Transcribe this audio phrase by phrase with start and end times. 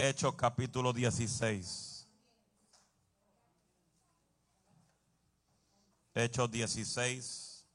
[0.00, 2.06] Hechos capítulo 16.
[6.14, 7.66] Hechos 16.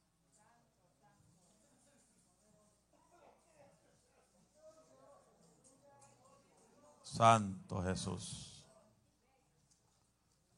[7.04, 8.66] Santo Jesús.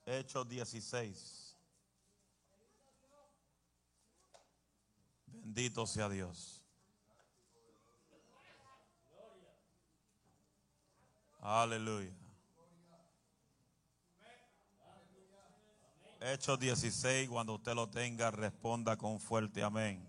[0.06, 1.58] Hechos 16.
[5.26, 6.65] Bendito sea Dios.
[11.48, 12.10] Aleluya.
[16.20, 20.04] Hechos 16, cuando usted lo tenga, responda con fuerte amén.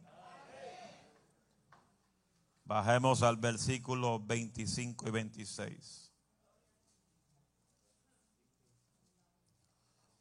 [2.64, 6.10] Bajemos al versículo 25 y 26.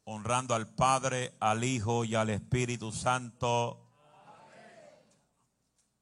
[0.04, 3.80] Honrando al Padre, al Hijo y al Espíritu Santo.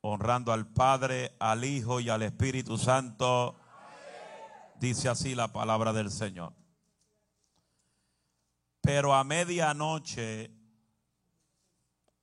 [0.00, 3.60] Honrando al Padre, al Hijo y al Espíritu Santo.
[4.84, 6.52] Dice así la palabra del Señor.
[8.83, 10.50] Pero a medianoche,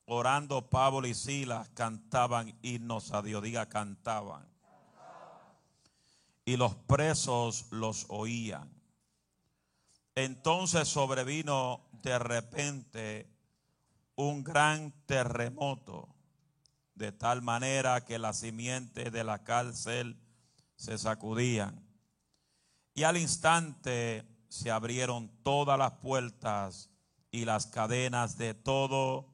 [0.05, 3.41] orando Pablo y Silas, cantaban himnos a Dios.
[3.41, 4.47] Diga, cantaban.
[6.45, 8.71] Y los presos los oían.
[10.13, 13.27] Entonces sobrevino de repente
[14.13, 16.13] un gran terremoto,
[16.93, 20.15] de tal manera que las simientes de la cárcel
[20.75, 21.90] se sacudían.
[23.01, 26.91] Y al instante se abrieron todas las puertas
[27.31, 29.25] y las cadenas de todo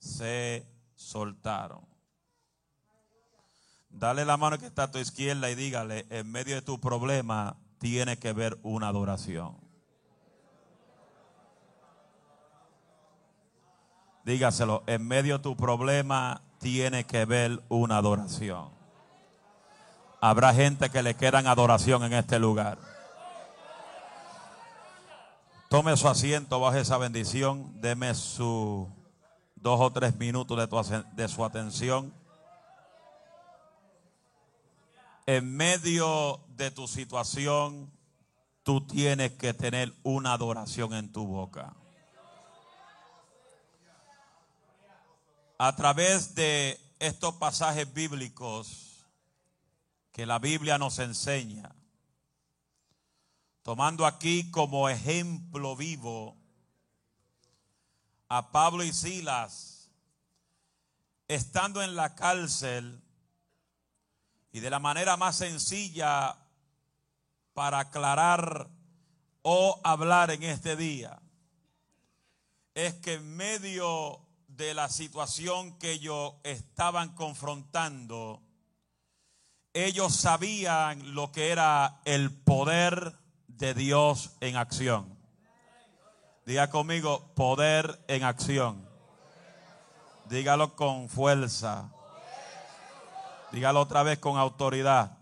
[0.00, 1.86] se soltaron.
[3.90, 7.56] Dale la mano que está a tu izquierda y dígale, en medio de tu problema
[7.78, 9.56] tiene que ver una adoración.
[14.24, 18.68] Dígaselo, en medio de tu problema tiene que ver una adoración.
[20.20, 22.95] Habrá gente que le quedan adoración en este lugar.
[25.68, 27.80] Tome su asiento bajo esa bendición.
[27.80, 28.88] Deme su
[29.56, 30.80] dos o tres minutos de, tu,
[31.16, 32.14] de su atención.
[35.26, 37.90] En medio de tu situación,
[38.62, 41.74] tú tienes que tener una adoración en tu boca.
[45.58, 49.04] A través de estos pasajes bíblicos
[50.12, 51.74] que la Biblia nos enseña,
[53.66, 56.36] tomando aquí como ejemplo vivo
[58.28, 59.90] a Pablo y Silas,
[61.26, 63.02] estando en la cárcel
[64.52, 66.38] y de la manera más sencilla
[67.54, 68.70] para aclarar
[69.42, 71.20] o hablar en este día,
[72.72, 78.40] es que en medio de la situación que ellos estaban confrontando,
[79.72, 83.25] ellos sabían lo que era el poder
[83.58, 85.16] de Dios en acción.
[86.44, 88.88] Diga conmigo, poder en acción.
[90.28, 91.90] Dígalo con fuerza.
[93.52, 95.18] Dígalo otra vez con autoridad.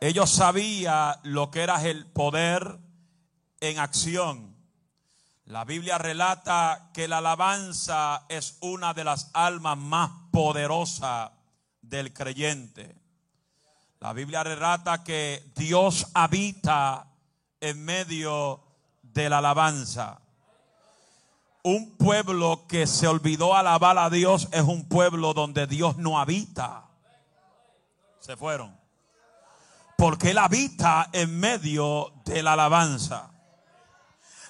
[0.00, 2.78] Ellos sabían lo que era el poder
[3.60, 4.56] en acción.
[5.44, 11.30] La Biblia relata que la alabanza es una de las almas más poderosas
[11.80, 13.01] del creyente.
[14.02, 17.06] La Biblia relata que Dios habita
[17.60, 18.60] en medio
[19.00, 20.18] de la alabanza.
[21.62, 26.88] Un pueblo que se olvidó alabar a Dios es un pueblo donde Dios no habita.
[28.18, 28.76] Se fueron.
[29.96, 33.30] Porque Él habita en medio de la alabanza.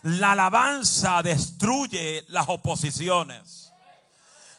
[0.00, 3.70] La alabanza destruye las oposiciones.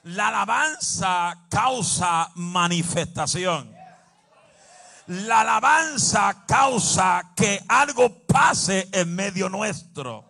[0.03, 3.72] La alabanza causa manifestación.
[5.08, 10.24] La alabanza causa que algo pase en medio nuestro.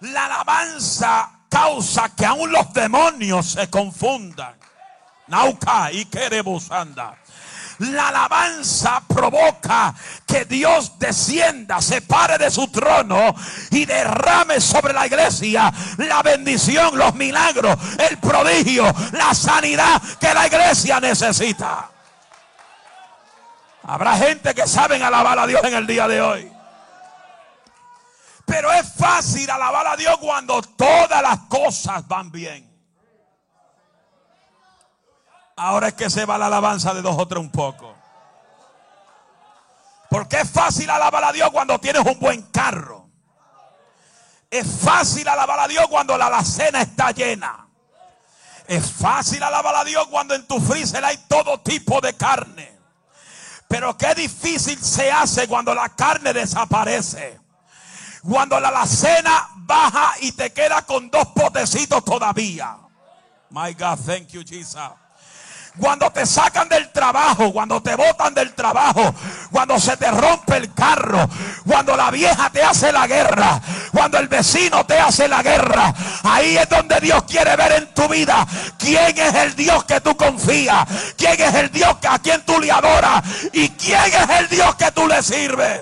[0.00, 4.54] La alabanza causa que aún los demonios se confundan.
[5.28, 6.06] Nauca y
[6.70, 7.16] anda.
[7.78, 9.94] La alabanza provoca
[10.26, 13.34] que Dios descienda, se pare de su trono
[13.70, 20.46] y derrame sobre la iglesia la bendición, los milagros, el prodigio, la sanidad que la
[20.46, 21.91] iglesia necesita.
[23.84, 26.52] Habrá gente que saben alabar a Dios en el día de hoy.
[28.44, 32.70] Pero es fácil alabar a Dios cuando todas las cosas van bien.
[35.56, 37.94] Ahora es que se va la alabanza de dos o tres un poco.
[40.10, 43.08] Porque es fácil alabar a Dios cuando tienes un buen carro.
[44.50, 47.66] Es fácil alabar a Dios cuando la alacena está llena.
[48.68, 52.71] Es fácil alabar a Dios cuando en tu freezer hay todo tipo de carne.
[53.72, 57.40] Pero qué difícil se hace cuando la carne desaparece.
[58.22, 62.76] Cuando la alacena baja y te queda con dos potecitos todavía.
[63.48, 64.76] My God, thank you, Jesus.
[65.78, 69.14] Cuando te sacan del trabajo, cuando te botan del trabajo,
[69.50, 71.26] cuando se te rompe el carro,
[71.66, 73.58] cuando la vieja te hace la guerra,
[73.90, 78.06] cuando el vecino te hace la guerra, ahí es donde Dios quiere ver en tu
[78.06, 78.46] vida
[78.78, 80.86] quién es el Dios que tú confías,
[81.16, 83.22] quién es el Dios a quien tú le adoras
[83.52, 85.80] y quién es el Dios que tú le sirves.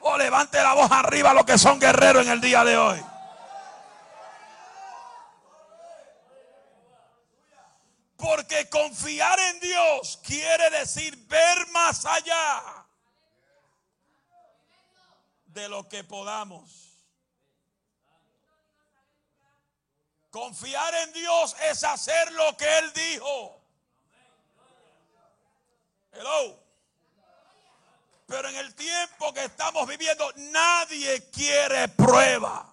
[0.00, 3.09] O oh, levante la voz arriba los que son guerreros en el día de hoy.
[8.20, 12.86] Porque confiar en Dios quiere decir ver más allá
[15.46, 16.98] de lo que podamos.
[20.30, 23.60] Confiar en Dios es hacer lo que Él dijo.
[26.12, 26.62] Hello.
[28.26, 32.70] Pero en el tiempo que estamos viviendo, nadie quiere prueba.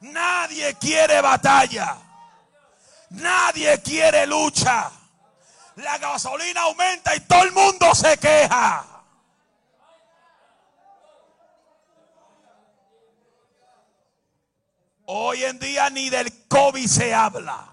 [0.00, 2.07] Nadie quiere batalla.
[3.10, 4.90] Nadie quiere lucha.
[5.76, 8.84] La gasolina aumenta y todo el mundo se queja.
[15.06, 17.66] Hoy en día ni del COVID se habla.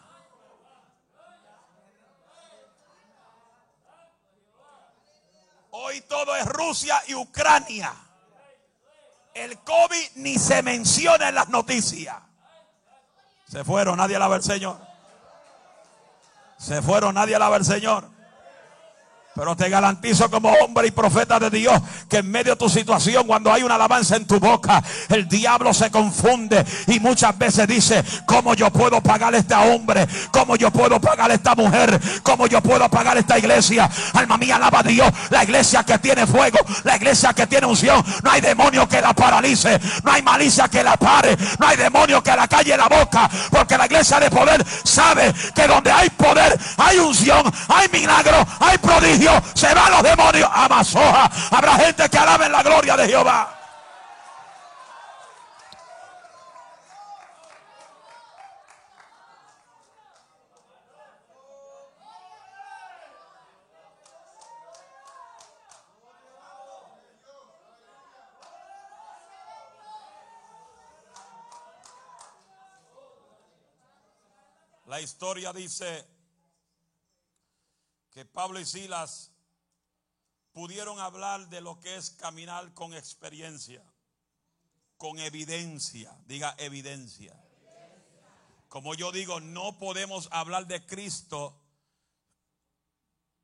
[5.72, 7.94] Hoy todo es Rusia y Ucrania.
[9.34, 12.16] El COVID ni se menciona en las noticias.
[13.52, 14.94] Se fueron, nadie alaba al Señor.
[16.65, 18.09] Se fueron, nadie alaba al Señor.
[19.36, 21.78] Pero te garantizo como hombre y profeta de Dios
[22.10, 25.74] que en medio de tu situación, cuando hay una alabanza en tu boca, el diablo
[25.74, 30.08] se confunde y muchas veces dice, ¿cómo yo puedo pagar este hombre?
[30.32, 32.00] ¿Cómo yo puedo pagar esta mujer?
[32.24, 33.90] ¿Cómo yo puedo pagar esta iglesia?
[34.14, 35.12] Alma mía, alaba a Dios.
[35.30, 38.02] La iglesia que tiene fuego, la iglesia que tiene unción.
[38.24, 42.24] No hay demonio que la paralice, no hay malicia que la pare, no hay demonio
[42.24, 46.58] que la calle la boca, porque la iglesia de poder sabe que donde hay poder,
[46.78, 50.50] hay unción, hay milagro, hay prodigio se van los demonios.
[50.54, 51.30] Amazoja.
[51.51, 53.51] Habrá gente que alabe la gloria de Jehová.
[74.88, 76.14] La historia dice
[78.36, 79.32] Pablo y Silas
[80.52, 83.82] pudieron hablar de lo que es caminar con experiencia,
[84.98, 87.34] con evidencia, diga evidencia.
[88.68, 91.58] Como yo digo, no podemos hablar de Cristo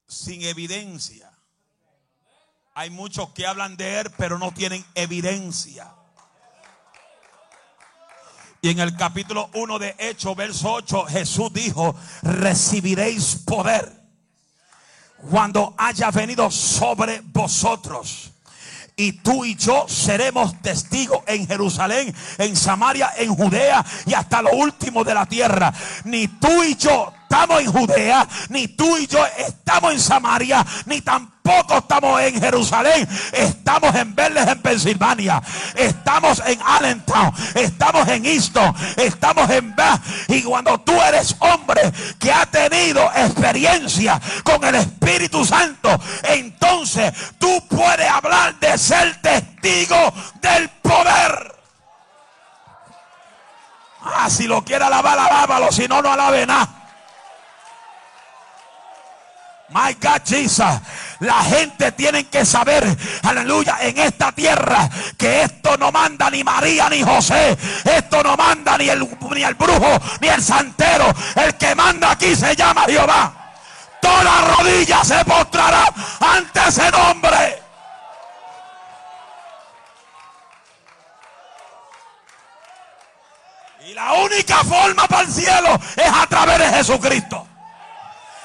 [0.10, 1.32] sin evidencia.
[2.74, 5.96] Hay muchos que hablan de Él, pero no tienen evidencia.
[8.62, 14.01] Y en el capítulo 1 de Hechos, verso 8, Jesús dijo, recibiréis poder
[15.30, 18.32] cuando haya venido sobre vosotros.
[18.96, 24.52] Y tú y yo seremos testigos en Jerusalén, en Samaria, en Judea y hasta lo
[24.52, 25.74] último de la tierra.
[26.04, 31.02] Ni tú y yo estamos en Judea, ni tú y yo estamos en Samaria, ni
[31.02, 31.31] tampoco
[31.78, 33.08] estamos en Jerusalén.
[33.32, 35.42] Estamos en Verles, en Pensilvania.
[35.76, 37.34] Estamos en Allentown.
[37.56, 38.74] Estamos en Easton.
[38.98, 40.02] Estamos en Bath.
[40.30, 41.82] Y cuando tú eres hombre
[42.20, 50.14] que ha tenido experiencia con el Espíritu Santo, entonces tú puedes hablar de ser testigo
[50.42, 51.56] del poder.
[54.04, 55.72] Ah, si lo quiere alabar, alábalo.
[55.72, 56.81] Si no, no alabe nada.
[59.72, 60.22] My God.
[61.20, 62.84] La gente tiene que saber,
[63.24, 67.58] aleluya, en esta tierra que esto no manda ni María ni José.
[67.86, 71.06] Esto no manda ni el, ni el brujo ni el santero.
[71.36, 73.34] El que manda aquí se llama Jehová.
[74.02, 75.86] Toda rodilla se postrará
[76.20, 77.62] ante ese nombre.
[83.88, 87.51] Y la única forma para el cielo es a través de Jesucristo.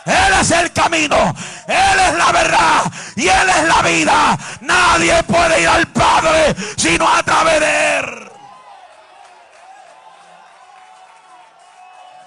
[0.07, 1.35] Él es el camino,
[1.67, 2.83] Él es la verdad
[3.17, 4.39] y Él es la vida.
[4.61, 8.31] Nadie puede ir al Padre sino a través de Él.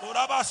[0.01, 0.43] Duraba.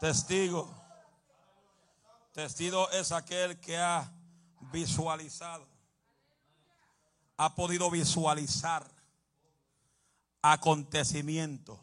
[0.00, 0.74] Testigo.
[2.32, 4.10] Testigo es aquel que ha
[4.72, 5.66] visualizado,
[7.36, 8.86] ha podido visualizar
[10.40, 11.78] acontecimiento.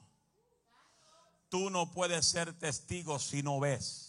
[1.50, 4.07] Tú no puedes ser testigo si no ves.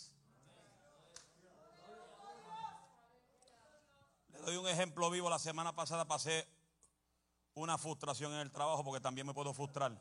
[4.48, 5.28] Doy un ejemplo vivo.
[5.28, 6.48] La semana pasada pasé
[7.54, 9.92] una frustración en el trabajo porque también me puedo frustrar.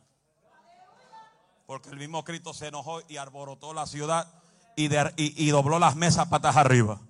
[1.65, 4.41] Porque el mismo Cristo se enojó y arborotó la ciudad
[4.77, 4.87] y,
[5.17, 7.01] y dobló las mesas patas arriba.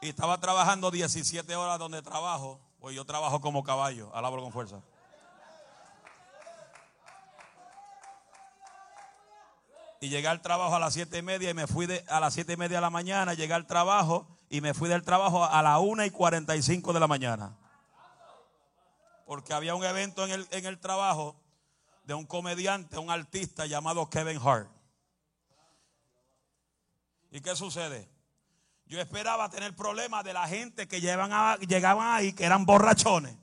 [0.00, 2.58] Y estaba trabajando 17 horas donde trabajo.
[2.80, 4.82] Pues yo trabajo como caballo, alabro con fuerza.
[10.02, 12.34] Y llegué al trabajo a las siete y media y me fui de, a las
[12.34, 15.62] siete y media de la mañana, llegué al trabajo y me fui del trabajo a
[15.62, 17.56] las una y 45 de la mañana.
[19.26, 21.40] Porque había un evento en el, en el trabajo
[22.02, 24.68] de un comediante, un artista llamado Kevin Hart.
[27.30, 28.10] ¿Y qué sucede?
[28.86, 33.36] Yo esperaba tener problemas de la gente que llegaban ahí, que eran borrachones.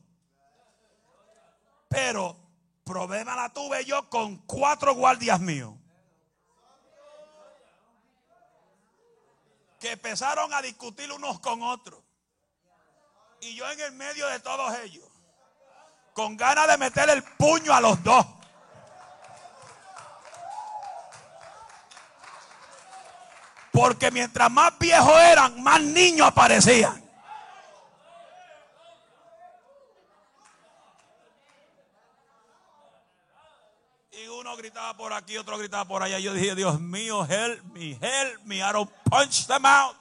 [1.88, 2.36] Pero
[2.84, 5.79] problema la tuve yo con cuatro guardias míos.
[9.80, 12.04] Que empezaron a discutir unos con otros.
[13.42, 15.08] Y yo en el medio de todos ellos.
[16.14, 18.26] Con ganas de meter el puño a los dos.
[23.72, 27.09] Porque mientras más viejos eran, más niños aparecían.
[34.22, 36.20] Y uno gritaba por aquí, otro gritaba por allá.
[36.20, 38.58] Yo dije, Dios mío, help me, help me.
[38.58, 39.96] I don't punch them out.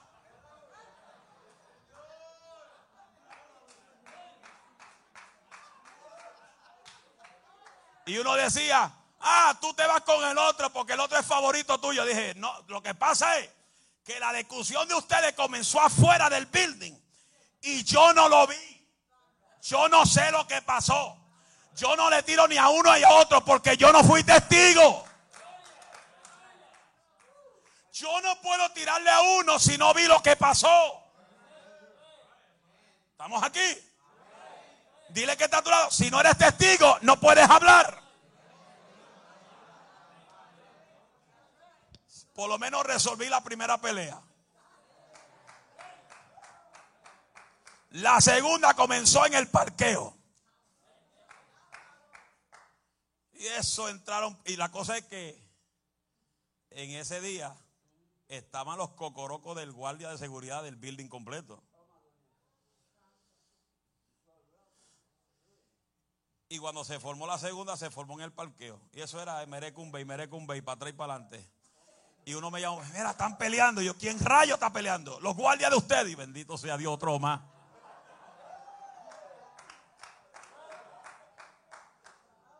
[8.07, 11.79] Y uno decía, ah, tú te vas con el otro porque el otro es favorito
[11.79, 12.05] tuyo.
[12.05, 13.49] Dije, no, lo que pasa es
[14.05, 16.95] que la discusión de ustedes comenzó afuera del building
[17.61, 18.89] y yo no lo vi.
[19.63, 21.17] Yo no sé lo que pasó.
[21.79, 25.05] Yo no le tiro ni a uno ni a otro porque yo no fui testigo.
[27.93, 31.01] Yo no puedo tirarle a uno si no vi lo que pasó.
[33.13, 33.61] ¿Estamos aquí?
[35.11, 35.89] Dile que está a tu lado.
[35.93, 38.03] Si no eres testigo, no puedes hablar.
[42.35, 44.21] Por lo menos resolví la primera pelea.
[47.91, 50.18] La segunda comenzó en el parqueo.
[53.39, 54.37] Y eso entraron.
[54.45, 55.41] Y la cosa es que
[56.71, 57.57] en ese día
[58.27, 61.63] estaban los cocorocos del guardia de seguridad del building completo.
[66.49, 68.81] Y cuando se formó la segunda, se formó en el parqueo.
[68.93, 71.49] Y eso era merecumbe y merecumbe y para atrás y para adelante.
[72.25, 73.81] Y uno me llama, mira, están peleando.
[73.83, 75.21] Yo, ¿quién rayo está peleando?
[75.21, 76.11] Los guardias de ustedes.
[76.11, 77.41] Y bendito sea Dios, otro más.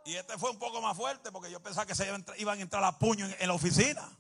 [0.09, 2.07] Y este fue un poco más fuerte porque yo pensaba que se
[2.39, 4.11] iban a entrar a puño en, la oficina.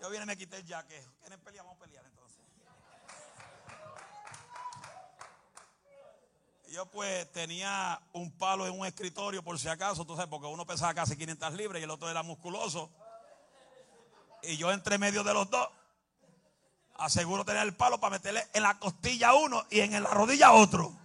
[0.00, 1.04] Yo vine y me quité el jaque.
[1.22, 1.64] ¿Quieren pelear?
[1.64, 2.38] Vamos a pelear entonces.
[6.68, 10.64] yo pues tenía un palo en un escritorio por si acaso, tú sabes, porque uno
[10.64, 12.90] pesaba casi 500 libras y el otro era musculoso.
[14.44, 15.68] Y yo entre medio de los dos
[16.94, 20.46] aseguro tener el palo para meterle en la costilla a uno y en la rodilla
[20.46, 21.01] a otro.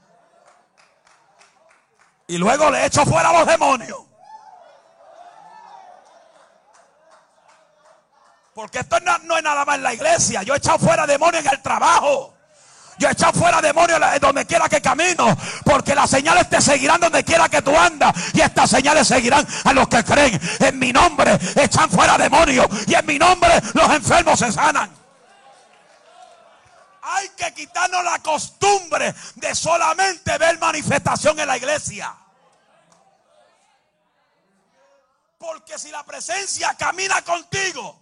[2.28, 4.00] Y luego le echo fuera a los demonios.
[8.54, 10.44] Porque esto no, no, es nada más en la iglesia.
[10.44, 12.34] Yo he echado fuera demonios en el trabajo.
[12.98, 15.38] Yo he echado fuera demonios donde quiera que camino.
[15.64, 18.14] Porque las señales te seguirán donde quiera que tú andas.
[18.34, 20.42] Y estas señales seguirán a los que creen.
[20.60, 22.68] En mi nombre echan fuera demonios.
[22.88, 24.90] Y en mi nombre los enfermos se sanan.
[27.10, 32.16] Hay que quitarnos la costumbre de solamente ver manifestación en la iglesia.
[35.38, 38.02] Porque si la presencia camina contigo,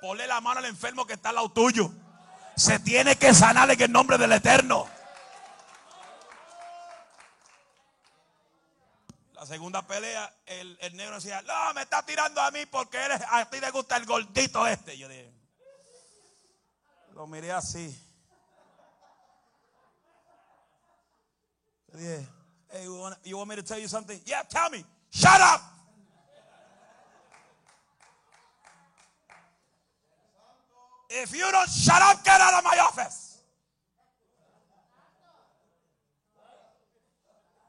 [0.00, 1.90] ponle la mano al enfermo que está al lado tuyo
[2.56, 4.88] se tiene que sanar en el nombre del Eterno.
[9.32, 13.60] La segunda pelea, el, negro decía, no, me está tirando a mí porque a ti
[13.60, 14.96] te gusta el gordito este.
[14.96, 15.30] Yo dije,
[17.12, 18.00] lo miré así.
[21.94, 22.26] Dije,
[22.72, 24.20] hey, you want, you want me to tell you something?
[24.26, 24.84] Yeah, tell me.
[25.10, 25.60] Shut up.
[31.08, 33.38] If you don't shut up, get out of my office.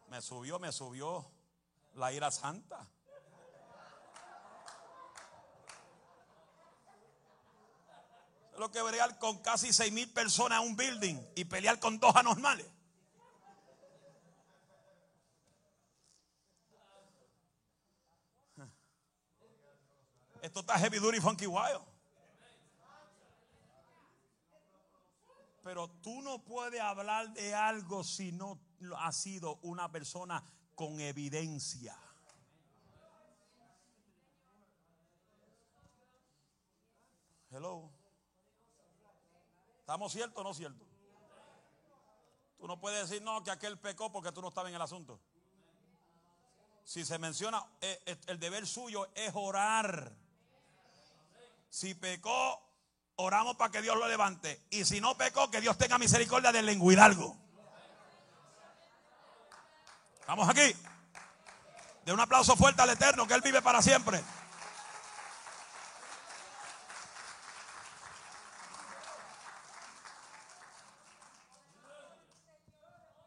[0.09, 1.23] Me subió, me subió
[1.95, 2.87] la ira santa.
[8.57, 12.15] Lo que bregar con casi seis mil personas en un building y pelear con dos
[12.15, 12.65] anormales.
[20.45, 21.81] Esto está heavy duty funky wild.
[25.63, 28.59] Pero tú no puedes hablar de algo si no
[28.99, 30.43] has sido una persona
[30.75, 31.97] con evidencia.
[37.49, 37.89] Hello.
[39.79, 40.87] ¿Estamos ciertos o no ciertos?
[42.59, 45.19] Tú no puedes decir no que aquel pecó porque tú no estabas en el asunto.
[46.83, 50.23] Si se menciona, eh, eh, el deber suyo es orar.
[51.69, 52.61] Si pecó,
[53.15, 54.65] oramos para que Dios lo levante.
[54.69, 57.37] Y si no pecó, que Dios tenga misericordia del lenguidalgo.
[60.27, 60.75] Vamos aquí.
[62.05, 64.23] De un aplauso fuerte al Eterno, que Él vive para siempre.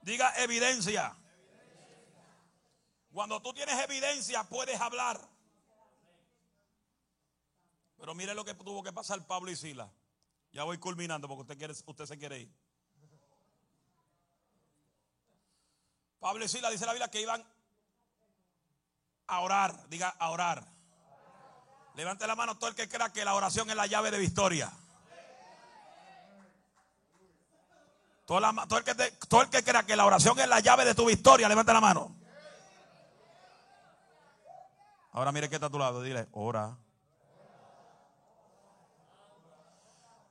[0.02, 1.14] Diga evidencia.
[3.12, 5.20] Cuando tú tienes evidencia, puedes hablar.
[7.98, 9.90] Pero mire lo que tuvo que pasar Pablo y Sila.
[10.52, 12.52] Ya voy culminando porque usted, quiere, usted se quiere ir.
[16.20, 17.44] Pablo y Sila dice la Biblia que iban
[19.26, 19.88] a orar.
[19.88, 20.64] Diga a orar.
[21.94, 24.72] Levante la mano todo el que crea que la oración es la llave de victoria.
[28.24, 28.94] Todo, el que
[29.26, 31.80] todo el que crea que la oración es la llave de tu victoria, levante la
[31.80, 32.14] mano.
[35.12, 36.76] Ahora mire que está a tu lado, dile, ora.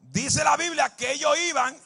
[0.10, 1.78] Dice la Biblia que ellos iban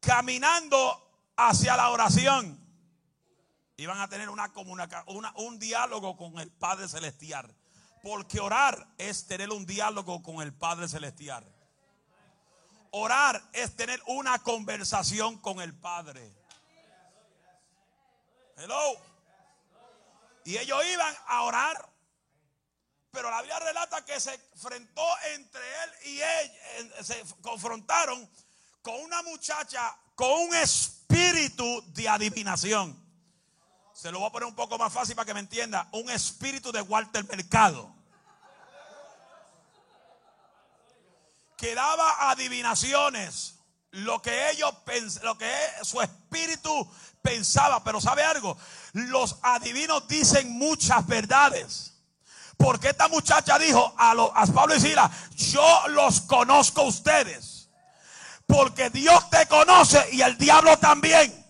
[0.00, 2.58] caminando hacia la oración.
[3.76, 4.50] Iban a tener una,
[5.06, 7.54] una un diálogo con el Padre Celestial.
[8.02, 11.44] Porque orar es tener un diálogo con el Padre Celestial.
[12.92, 16.32] Orar es tener una conversación con el Padre.
[18.56, 18.94] Hello.
[20.44, 21.95] Y ellos iban a orar
[23.10, 28.28] pero la Biblia relata que se enfrentó entre él y ella, se confrontaron
[28.82, 33.06] con una muchacha con un espíritu de adivinación.
[33.92, 35.88] Se lo voy a poner un poco más fácil para que me entienda.
[35.92, 37.94] Un espíritu de Walter Mercado.
[41.56, 43.54] Que daba adivinaciones.
[43.90, 44.74] Lo que ellos
[45.22, 46.90] lo que su espíritu
[47.22, 47.82] pensaba.
[47.84, 48.56] Pero ¿sabe algo?
[48.92, 51.95] Los adivinos dicen muchas verdades.
[52.56, 57.68] Porque esta muchacha dijo a, a Pablo y Sila, yo los conozco a ustedes.
[58.46, 61.44] Porque Dios te conoce y el diablo también.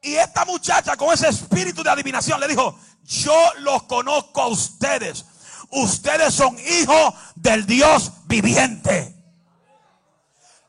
[0.00, 5.24] Y esta muchacha con ese espíritu de adivinación le dijo, yo los conozco a ustedes.
[5.70, 9.21] Ustedes son hijos del Dios viviente.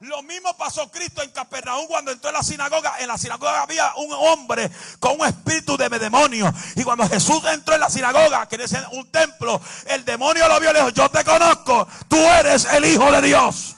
[0.03, 2.99] Lo mismo pasó Cristo en Capernaum cuando entró en la sinagoga.
[2.99, 6.53] En la sinagoga había un hombre con un espíritu de demonio.
[6.75, 10.71] Y cuando Jesús entró en la sinagoga, que es un templo, el demonio lo vio
[10.71, 13.77] y le dijo, yo te conozco, tú eres el Hijo de Dios.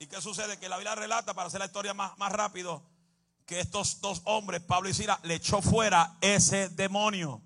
[0.00, 0.58] ¿Y qué sucede?
[0.58, 2.82] Que la Biblia relata, para hacer la historia más, más rápido,
[3.46, 7.45] que estos dos hombres, Pablo y Sila, le echó fuera ese demonio.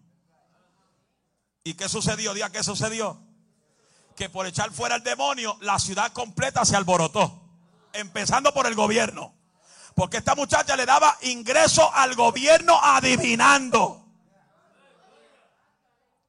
[1.70, 2.34] ¿Y qué sucedió?
[2.34, 3.16] Día qué sucedió.
[4.16, 7.44] Que por echar fuera el demonio, la ciudad completa se alborotó.
[7.92, 9.34] Empezando por el gobierno.
[9.94, 14.04] Porque esta muchacha le daba ingreso al gobierno adivinando.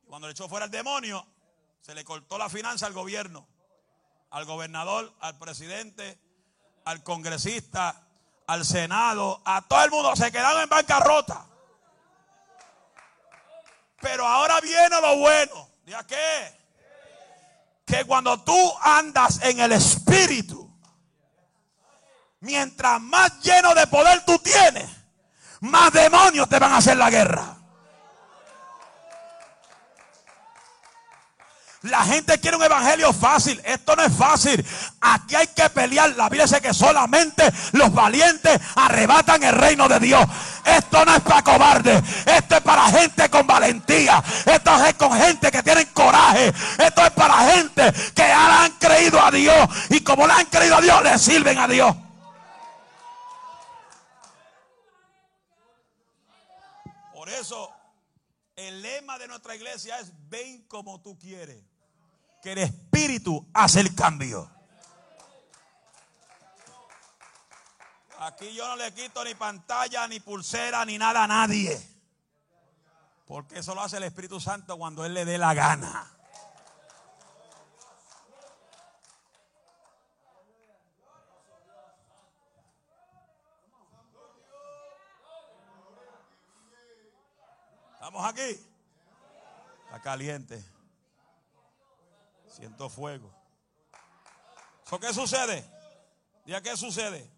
[0.05, 1.25] Cuando le echó fuera el demonio,
[1.81, 3.47] se le cortó la finanza al gobierno,
[4.29, 6.19] al gobernador, al presidente,
[6.85, 8.05] al congresista,
[8.45, 10.15] al senado, a todo el mundo.
[10.15, 11.47] Se quedaron en bancarrota.
[14.01, 15.69] Pero ahora viene lo bueno.
[15.85, 16.59] ¿Ya qué?
[17.85, 20.69] Que cuando tú andas en el Espíritu,
[22.39, 24.89] mientras más lleno de poder tú tienes,
[25.61, 27.60] más demonios te van a hacer la guerra.
[31.83, 33.59] La gente quiere un evangelio fácil.
[33.65, 34.63] Esto no es fácil.
[34.99, 36.15] Aquí hay que pelear.
[36.15, 40.23] La Biblia dice que solamente los valientes arrebatan el reino de Dios.
[40.63, 42.03] Esto no es para cobardes.
[42.27, 44.23] Esto es para gente con valentía.
[44.45, 46.53] Esto es con gente que tiene coraje.
[46.77, 49.67] Esto es para gente que han creído a Dios.
[49.89, 51.95] Y como le han creído a Dios, le sirven a Dios.
[57.11, 57.73] Por eso
[58.55, 61.70] el lema de nuestra iglesia es ven como tú quieres.
[62.41, 64.49] Que el Espíritu hace el cambio.
[68.19, 71.79] Aquí yo no le quito ni pantalla, ni pulsera, ni nada a nadie.
[73.25, 76.11] Porque eso lo hace el Espíritu Santo cuando Él le dé la gana.
[87.93, 88.67] ¿Estamos aquí?
[89.85, 90.80] Está caliente.
[92.55, 93.33] Siento fuego.
[94.99, 95.65] qué sucede?
[96.45, 97.29] ¿Ya qué sucede?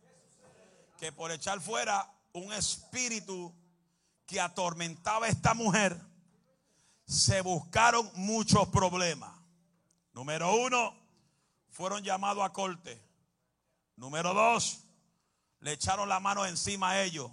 [0.98, 3.54] Que por echar fuera un espíritu
[4.26, 6.00] que atormentaba a esta mujer,
[7.06, 9.32] se buscaron muchos problemas.
[10.14, 10.96] Número uno,
[11.70, 13.02] fueron llamados a corte.
[13.96, 14.80] Número dos,
[15.60, 17.30] le echaron la mano encima a ellos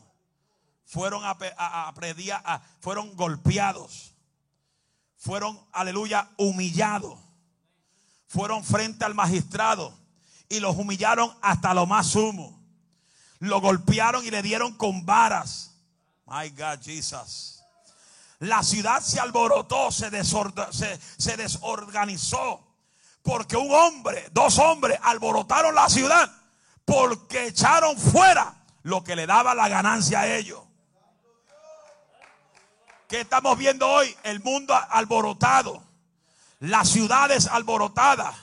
[0.90, 4.12] fueron, a, a, fueron golpeados,
[5.16, 7.16] fueron, aleluya, humillados,
[8.30, 9.92] fueron frente al magistrado
[10.48, 12.56] y los humillaron hasta lo más sumo.
[13.40, 15.74] Lo golpearon y le dieron con varas.
[16.26, 17.64] My God, Jesus.
[18.38, 22.64] La ciudad se alborotó, se, se, se desorganizó.
[23.22, 26.30] Porque un hombre, dos hombres alborotaron la ciudad
[26.84, 30.60] porque echaron fuera lo que le daba la ganancia a ellos.
[33.08, 34.16] ¿Qué estamos viendo hoy?
[34.22, 35.89] El mundo alborotado.
[36.60, 38.34] Las ciudades alborotadas.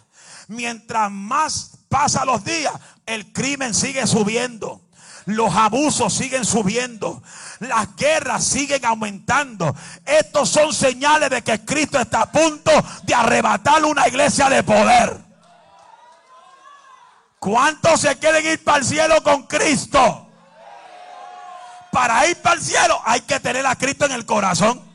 [0.47, 2.73] Mientras más pasan los días,
[3.05, 4.81] el crimen sigue subiendo.
[5.25, 7.21] Los abusos siguen subiendo.
[7.59, 9.75] Las guerras siguen aumentando.
[10.05, 12.71] Estos son señales de que Cristo está a punto
[13.03, 15.17] de arrebatar una iglesia de poder.
[17.39, 20.27] ¿Cuántos se quieren ir para el cielo con Cristo?
[21.97, 24.86] para ir para el cielo hay que tener a Cristo en el corazón.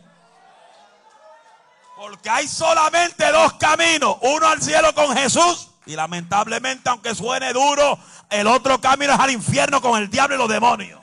[2.03, 4.17] Porque hay solamente dos caminos.
[4.23, 5.69] Uno al cielo con Jesús.
[5.87, 7.97] Y lamentablemente, aunque suene duro,
[8.29, 11.01] el otro camino es al infierno con el diablo y los demonios.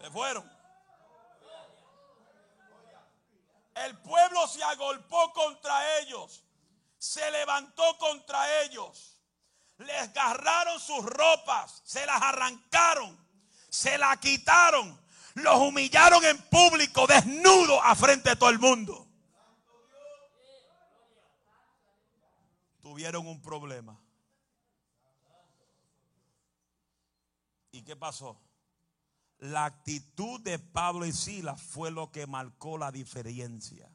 [0.00, 0.48] Se fueron.
[3.74, 6.44] El pueblo se agolpó contra ellos.
[6.96, 9.14] Se levantó contra ellos
[9.78, 13.14] les agarraron sus ropas, se las arrancaron,
[13.68, 14.98] se las quitaron,
[15.36, 19.06] los humillaron en público, desnudo a frente de todo el mundo.
[22.80, 24.00] Tuvieron un problema.
[27.70, 28.40] ¿Y qué pasó?
[29.38, 33.90] La actitud de Pablo y Silas fue lo que marcó la diferencia.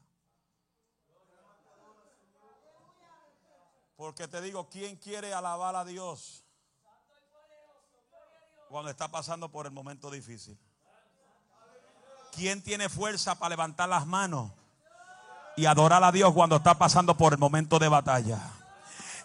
[3.96, 6.44] Porque te digo, ¿quién quiere alabar a Dios
[8.68, 10.56] cuando está pasando por el momento difícil?
[12.32, 14.50] ¿Quién tiene fuerza para levantar las manos
[15.54, 18.38] y adorar a Dios cuando está pasando por el momento de batalla?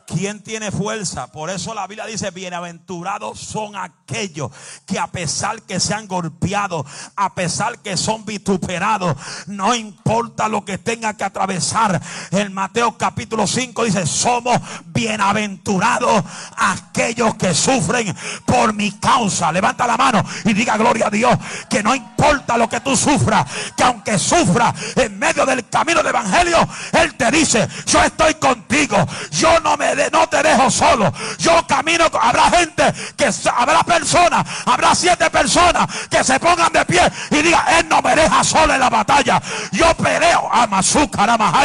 [0.08, 1.28] ¿Quién tiene fuerza?
[1.28, 4.50] Por eso la Biblia dice, bienaventurados son aquellos
[4.86, 6.86] que a pesar que se han golpeado,
[7.17, 9.17] a pesar que son vituperados,
[9.48, 12.02] no importa lo que tenga que atravesar.
[12.32, 16.24] En Mateo capítulo 5 dice, somos bienaventurados
[16.56, 18.15] aquellos que sufren
[18.46, 19.52] por mi causa.
[19.52, 21.38] Levanta la mano y diga gloria a Dios,
[21.70, 26.15] que no importa lo que tú sufras, que aunque sufra en medio del camino del
[26.15, 28.96] Evangelio, Él te dice, yo estoy contigo,
[29.32, 31.12] yo no me no te dejo solo.
[31.38, 37.01] Yo camino, habrá gente que habrá personas, habrá siete personas que se pongan de pie
[37.31, 39.41] y digan, Él no me deja solo en la batalla.
[39.71, 41.63] Yo peleo a Mazúcar, a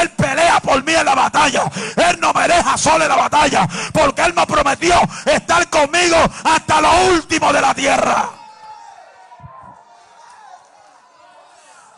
[0.00, 1.64] Él pelea por mí en la batalla.
[1.96, 6.80] Él no me deja solo en la batalla porque Él me prometió estar conmigo hasta
[6.80, 8.30] lo último de la tierra.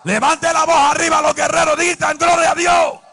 [0.04, 3.09] Levante la voz arriba los guerreros, digan gloria a Dios.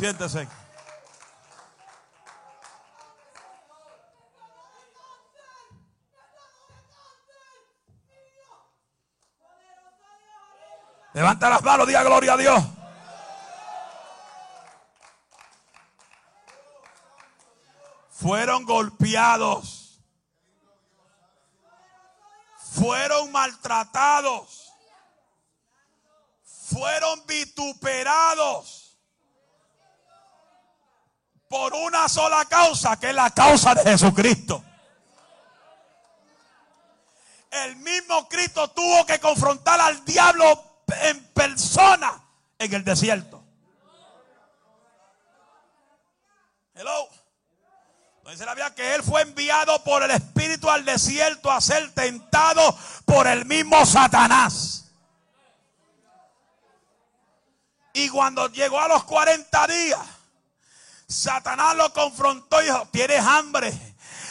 [0.00, 0.48] Siéntese.
[11.12, 12.64] Levanta las manos, diga gloria a Dios.
[18.08, 20.00] Fueron golpeados.
[22.56, 24.72] Fueron maltratados.
[26.42, 28.79] Fueron vituperados
[31.50, 34.62] por una sola causa, que es la causa de Jesucristo.
[37.50, 42.22] El mismo Cristo tuvo que confrontar al diablo en persona
[42.56, 43.42] en el desierto.
[46.72, 47.08] Hello.
[48.30, 52.78] Dice la Biblia que él fue enviado por el Espíritu al desierto a ser tentado
[53.04, 54.92] por el mismo Satanás.
[57.92, 60.19] Y cuando llegó a los 40 días,
[61.10, 63.72] Satanás lo confrontó y dijo, ¿tienes hambre?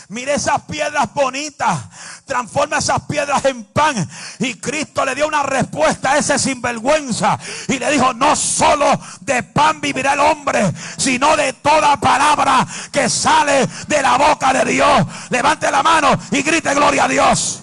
[0.07, 1.77] Mire esas piedras bonitas.
[2.25, 4.09] Transforma esas piedras en pan.
[4.39, 7.37] Y Cristo le dio una respuesta a ese sinvergüenza.
[7.67, 13.09] Y le dijo, no solo de pan vivirá el hombre, sino de toda palabra que
[13.09, 15.05] sale de la boca de Dios.
[15.29, 17.61] Levante la mano y grite gloria a Dios.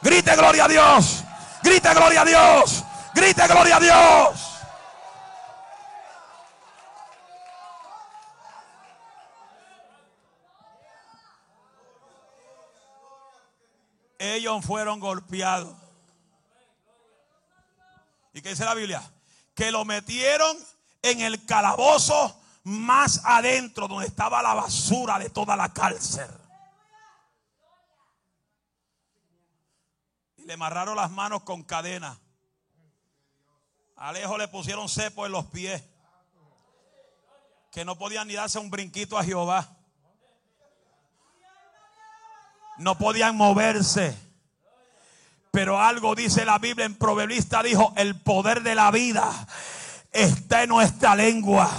[0.00, 1.24] Grite gloria a Dios.
[1.62, 2.84] Grite gloria a Dios.
[3.14, 4.47] Grite gloria a Dios.
[14.34, 15.74] Ellos fueron golpeados.
[18.32, 19.02] ¿Y qué dice la Biblia?
[19.54, 20.56] Que lo metieron
[21.02, 26.28] en el calabozo más adentro, donde estaba la basura de toda la cárcel.
[30.36, 32.18] Y le amarraron las manos con cadena.
[33.96, 35.82] Alejo le pusieron cepo en los pies.
[37.72, 39.77] Que no podían ni darse un brinquito a Jehová
[42.78, 44.16] no podían moverse.
[45.50, 49.30] Pero algo dice la Biblia en Proverbista, dijo, el poder de la vida
[50.12, 51.70] está en nuestra lengua.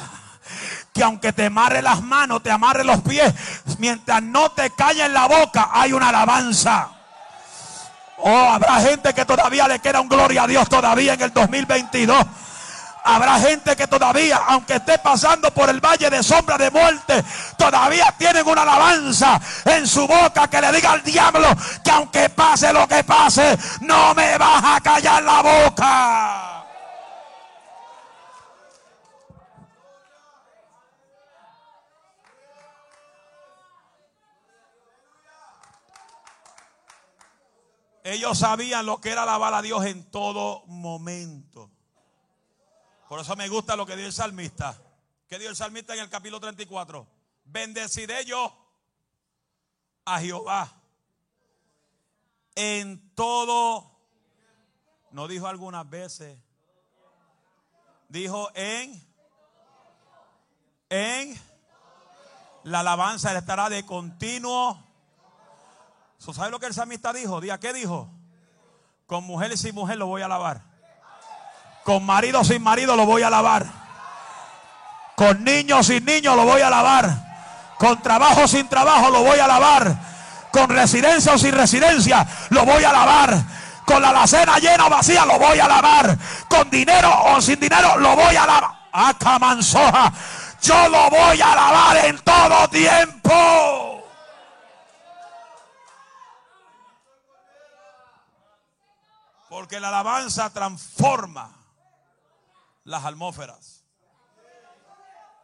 [0.93, 3.33] Que aunque te amarre las manos, te amarre los pies,
[3.77, 6.89] mientras no te calle en la boca, hay una alabanza.
[8.17, 12.25] Oh, habrá gente que todavía le queda un gloria a Dios todavía en el 2022.
[13.03, 17.23] Habrá gente que todavía, aunque esté pasando por el valle de sombra de muerte,
[17.57, 21.47] todavía tienen una alabanza en su boca que le diga al diablo
[21.83, 26.49] que aunque pase lo que pase, no me vas a callar la boca.
[38.03, 41.69] Ellos sabían lo que era alabar a Dios en todo momento.
[43.09, 44.79] Por eso me gusta lo que dio el salmista.
[45.27, 47.07] ¿Qué dio el salmista en el capítulo 34?
[47.43, 48.55] Bendeciré yo
[50.05, 50.71] a Jehová
[52.53, 53.89] en todo.
[55.09, 56.37] No dijo algunas veces.
[58.09, 59.03] Dijo en.
[60.89, 61.41] En.
[62.63, 64.79] La alabanza estará de continuo.
[66.19, 67.41] ¿Sabe lo que el salmista dijo?
[67.59, 68.07] ¿qué dijo?
[69.07, 70.68] Con mujer y mujer lo voy a alabar.
[71.89, 73.65] Con marido sin marido lo voy a lavar.
[75.15, 77.09] Con niños sin niños lo voy a lavar.
[77.79, 79.95] Con trabajo sin trabajo lo voy a lavar.
[80.51, 83.41] Con residencia o sin residencia lo voy a lavar.
[83.87, 86.15] Con la alacena llena o vacía lo voy a lavar.
[86.47, 88.69] Con dinero o sin dinero lo voy a lavar.
[88.91, 90.13] Acamansoja.
[90.61, 94.03] Yo lo voy a lavar en todo tiempo.
[99.49, 101.58] Porque la alabanza transforma
[102.89, 103.85] las almóferas.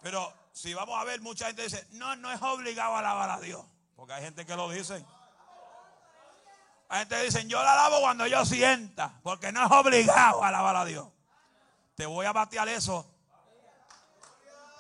[0.02, 3.40] Pero si vamos a ver, mucha gente dice, no, no es obligado a alabar a
[3.40, 3.64] Dios.
[3.96, 5.06] Porque hay gente que lo dice.
[6.90, 9.20] Hay gente que dice, yo la alabo cuando yo sienta.
[9.22, 11.08] Porque no es obligado a alabar a Dios.
[11.96, 13.06] Te voy a batear eso.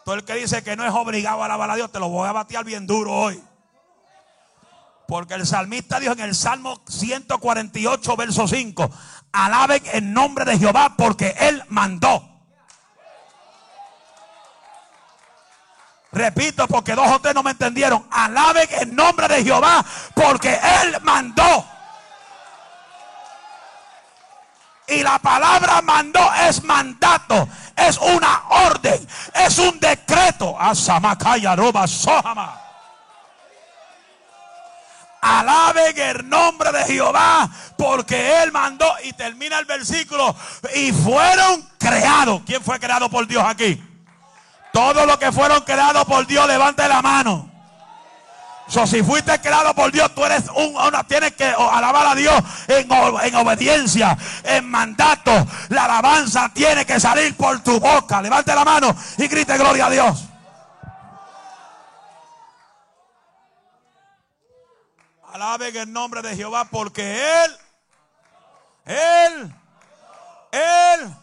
[0.04, 2.28] Todo el que dice que no es obligado a alabar a Dios, te lo voy
[2.28, 3.43] a batear bien duro hoy.
[5.08, 8.89] Porque el salmista dijo en el Salmo 148, verso 5,
[9.32, 12.35] alaben en nombre de Jehová porque Él mandó.
[16.15, 18.08] Repito, porque dos o tres no me entendieron.
[18.10, 21.67] Alaben en nombre de Jehová, porque Él mandó.
[24.88, 30.56] Y la palabra mandó es mandato, es una orden, es un decreto.
[35.21, 38.89] Alaben el nombre de Jehová, porque Él mandó.
[39.04, 40.34] Y termina el versículo.
[40.75, 42.41] Y fueron creados.
[42.45, 43.84] ¿Quién fue creado por Dios aquí?
[44.76, 47.50] Todo lo que fueron creados por Dios, levante la mano.
[48.68, 52.36] So, si fuiste creado por Dios, tú eres un, una, tienes que alabar a Dios
[52.68, 55.32] en, en, obediencia, en mandato.
[55.70, 58.22] La alabanza tiene que salir por tu boca.
[58.22, 60.26] Levante la mano y grite gloria a Dios.
[65.32, 67.58] Alaben el nombre de Jehová porque Él,
[68.88, 69.56] Él,
[70.52, 71.16] Él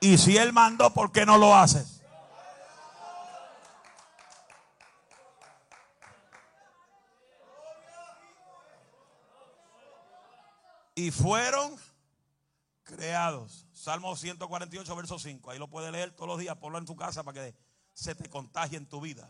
[0.00, 2.02] y si Él mandó, ¿por qué no lo haces?
[10.94, 11.76] Y fueron
[12.82, 13.66] creados.
[13.72, 15.50] Salmo 148, verso 5.
[15.50, 16.56] Ahí lo puede leer todos los días.
[16.56, 17.56] Ponlo en tu casa para que
[17.94, 19.28] se te contagie en tu vida.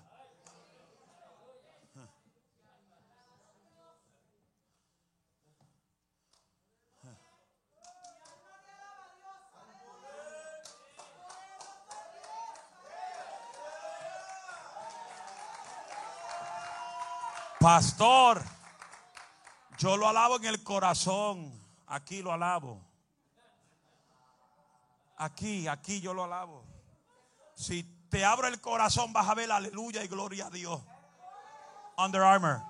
[17.60, 18.42] Pastor,
[19.76, 21.52] yo lo alabo en el corazón.
[21.88, 22.80] Aquí lo alabo.
[25.18, 26.64] Aquí, aquí yo lo alabo.
[27.54, 30.80] Si te abro el corazón, vas a ver aleluya y gloria a Dios.
[31.98, 32.62] Under Armour.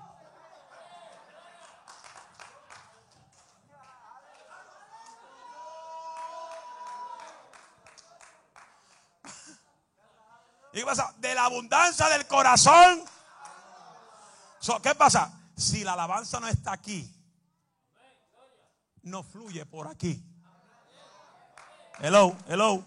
[10.73, 11.13] ¿Y pasa?
[11.17, 13.05] De la abundancia del corazón.
[14.83, 15.31] ¿Qué pasa?
[15.55, 17.09] Si la alabanza no está aquí,
[19.03, 20.23] no fluye por aquí.
[21.99, 22.83] Hello, hello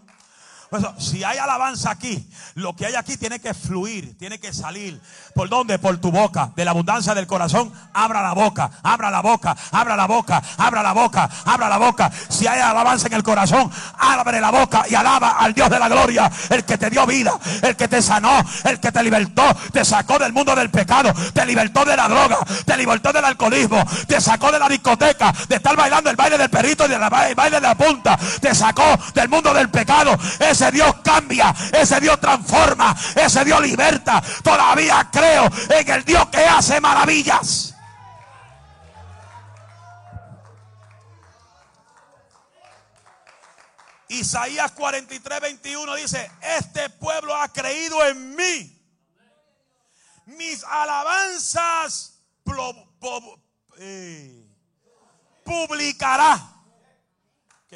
[0.98, 5.00] si hay alabanza aquí, lo que hay aquí tiene que fluir, tiene que salir.
[5.34, 5.78] ¿Por dónde?
[5.78, 6.52] Por tu boca.
[6.54, 10.82] De la abundancia del corazón, abra la boca, abra la boca, abra la boca, abra
[10.82, 12.10] la boca, abra la boca.
[12.28, 15.88] Si hay alabanza en el corazón, abre la boca y alaba al Dios de la
[15.88, 19.84] gloria, el que te dio vida, el que te sanó, el que te libertó, te
[19.84, 24.20] sacó del mundo del pecado, te libertó de la droga, te libertó del alcoholismo, te
[24.20, 27.60] sacó de la discoteca, de estar bailando el baile del perrito y del baile de
[27.60, 30.16] la punta, te sacó del mundo del pecado.
[30.38, 34.22] Ese ese Dios cambia, ese Dios transforma, ese Dios liberta.
[34.42, 37.74] Todavía creo en el Dios que hace maravillas.
[44.09, 48.70] Isaías 43, 21 dice, este pueblo ha creído en mí.
[50.27, 52.20] Mis alabanzas
[53.79, 54.46] eh,
[55.44, 56.53] publicará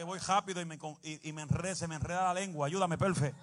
[0.02, 2.66] voy rápido y me, y, me enreda, se me enreda la lengua.
[2.66, 3.34] Ayúdame, perfe.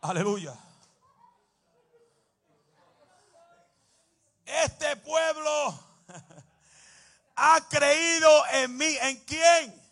[0.00, 0.54] Aleluya.
[4.44, 5.80] Este pueblo
[7.36, 8.96] ha creído en mí.
[9.02, 9.82] ¿En quién?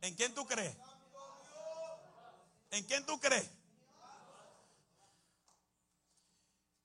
[0.00, 0.76] ¿En quién tú crees?
[2.70, 3.48] ¿En quién tú crees?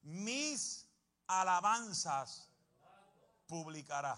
[0.04, 0.88] Mis
[1.28, 2.50] alabanzas
[3.48, 4.18] publicará.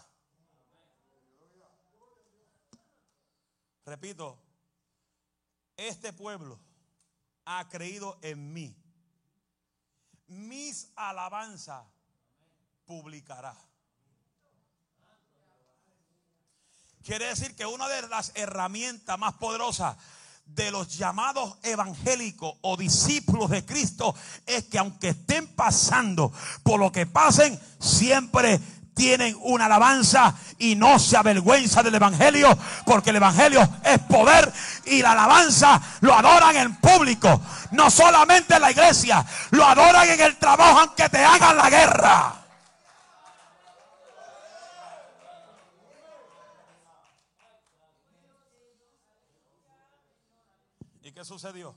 [3.85, 4.39] Repito,
[5.75, 6.59] este pueblo
[7.45, 8.75] ha creído en mí.
[10.27, 11.83] Mis alabanzas
[12.85, 13.55] publicará.
[17.03, 19.97] Quiere decir que una de las herramientas más poderosas
[20.45, 24.15] de los llamados evangélicos o discípulos de Cristo
[24.45, 26.31] es que aunque estén pasando
[26.63, 28.59] por lo que pasen, siempre
[28.93, 34.51] tienen una alabanza y no se avergüenza del Evangelio, porque el Evangelio es poder
[34.85, 40.21] y la alabanza lo adoran en público, no solamente en la iglesia, lo adoran en
[40.21, 42.39] el trabajo aunque te hagan la guerra.
[51.01, 51.75] ¿Y qué sucedió?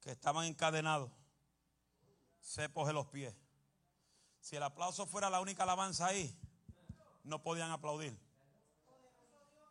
[0.00, 1.10] Que estaban encadenados,
[2.40, 3.34] cepos de los pies
[4.42, 6.36] si el aplauso fuera la única alabanza ahí,
[7.22, 8.18] no podían aplaudir.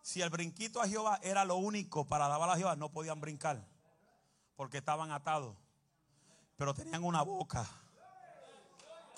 [0.02, 3.68] Si el brinquito a Jehová era lo único para alabar a Jehová, no podían brincar.
[4.56, 5.58] Porque estaban atados.
[6.56, 7.68] Pero tenían una boca.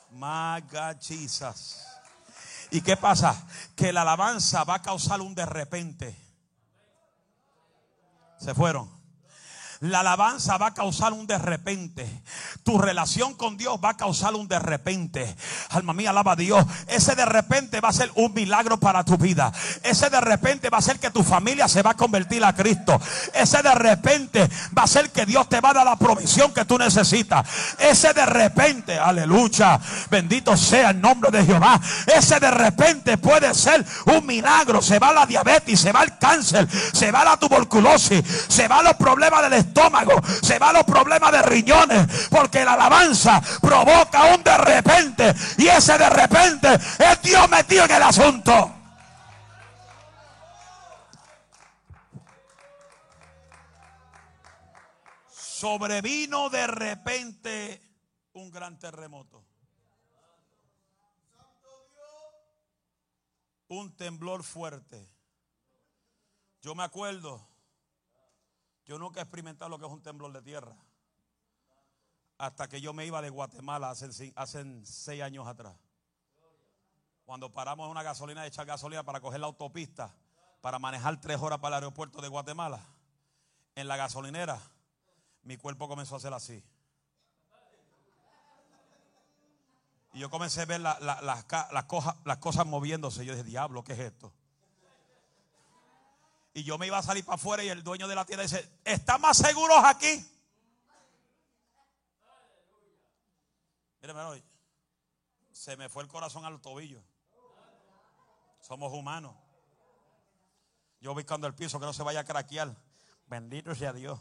[0.09, 2.01] Magachizas.
[2.71, 3.47] ¿Y qué pasa?
[3.75, 6.17] Que la alabanza va a causar un de repente.
[8.39, 9.02] Se fueron.
[9.83, 12.07] La alabanza va a causar un de repente.
[12.63, 15.35] Tu relación con Dios va a causar un de repente.
[15.71, 16.65] Alma mía, alaba a Dios.
[16.87, 19.51] Ese de repente va a ser un milagro para tu vida.
[19.83, 22.97] Ese de repente va a ser que tu familia se va a convertir a Cristo.
[23.33, 26.63] Ese de repente va a ser que Dios te va a dar la provisión que
[26.63, 27.45] tú necesitas.
[27.77, 29.77] Ese de repente, aleluya,
[30.09, 31.77] bendito sea el nombre de Jehová.
[32.07, 34.81] Ese de repente puede ser un milagro.
[34.81, 38.93] Se va la diabetes, se va el cáncer, se va la tuberculosis, se va los
[38.93, 44.43] problemas del estado estómago, se va los problemas de riñones, porque la alabanza provoca un
[44.43, 48.75] de repente y ese de repente es Dios metido en el asunto.
[55.31, 57.81] Sobrevino de repente
[58.33, 59.43] un gran terremoto.
[63.69, 65.09] Un temblor fuerte.
[66.61, 67.52] Yo me acuerdo
[68.85, 70.75] yo nunca he experimentado lo que es un temblor de tierra.
[72.37, 75.75] Hasta que yo me iba de Guatemala hace, seis años atrás.
[77.25, 80.13] Cuando paramos en una gasolina de echar gasolina para coger la autopista,
[80.61, 82.85] para manejar tres horas para el aeropuerto de Guatemala.
[83.75, 84.59] en la gasolinera,
[85.43, 86.63] mi cuerpo comenzó a hacer así.
[90.13, 91.43] Y yo comencé a ver las,
[91.85, 93.25] cosas, las cosas moviéndose.
[93.25, 94.31] Yo dije, diablo, ¿qué es esto?
[96.53, 98.79] Y yo me iba a salir para afuera y el dueño de la tienda dice,
[98.85, 100.29] ¿están más seguros aquí?
[104.01, 104.43] Míreme hoy.
[105.51, 107.01] Se me fue el corazón al tobillo.
[108.59, 109.35] Somos humanos.
[110.99, 112.75] Yo buscando el piso que no se vaya a craquear.
[113.27, 114.19] Bendito sea Dios.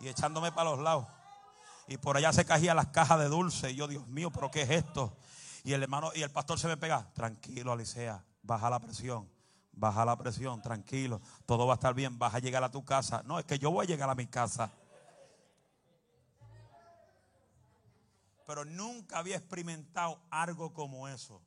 [0.00, 1.06] Y echándome para los lados.
[1.88, 3.70] Y por allá se caían las cajas de dulce.
[3.70, 5.16] Y yo, Dios mío, ¿pero qué es esto?
[5.64, 7.10] Y el hermano y el pastor se me pega.
[7.14, 8.22] Tranquilo, Alicia.
[8.42, 9.28] Baja la presión.
[9.80, 10.60] Baja la presión.
[10.60, 11.20] Tranquilo.
[11.46, 12.18] Todo va a estar bien.
[12.18, 13.22] Vas a llegar a tu casa.
[13.24, 14.70] No, es que yo voy a llegar a mi casa.
[18.46, 21.42] Pero nunca había experimentado algo como eso.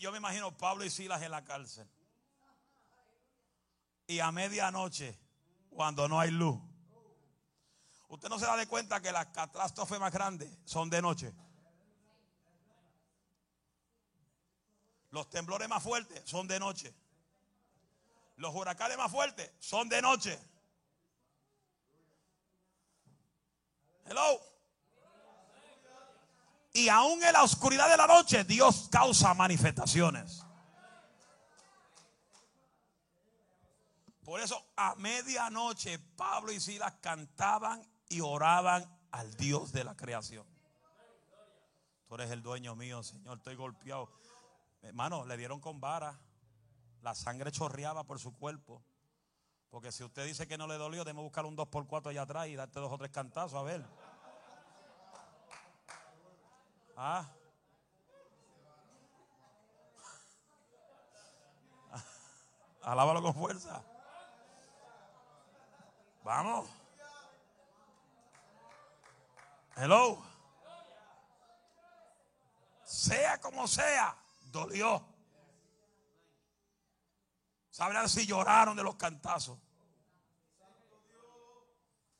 [0.00, 1.88] yo me imagino Pablo y Silas en la cárcel.
[4.06, 5.18] Y a medianoche,
[5.70, 6.60] cuando no hay luz.
[8.08, 11.32] Usted no se da de cuenta que las catástrofes más grandes son de noche.
[15.10, 16.94] Los temblores más fuertes son de noche.
[18.36, 20.38] Los huracanes más fuertes son de noche.
[24.06, 24.40] Hello.
[26.72, 30.44] Y aún en la oscuridad de la noche, Dios causa manifestaciones.
[34.24, 40.46] Por eso a medianoche Pablo y Silas cantaban y oraban al Dios de la creación.
[42.08, 44.19] Tú eres el dueño mío, Señor, estoy golpeado.
[44.82, 46.18] Hermano, le dieron con vara.
[47.02, 48.82] La sangre chorreaba por su cuerpo.
[49.70, 52.56] Porque si usted dice que no le dolió, déme buscar un 2x4 allá atrás y
[52.56, 53.84] darte dos o tres cantazos, a ver.
[56.96, 57.30] Ah.
[62.82, 63.82] Alábalo con fuerza.
[66.24, 66.68] Vamos.
[69.76, 70.22] Hello.
[72.84, 74.19] Sea como sea,
[74.50, 75.06] dolió.
[77.70, 79.58] Sabrán si lloraron de los cantazos.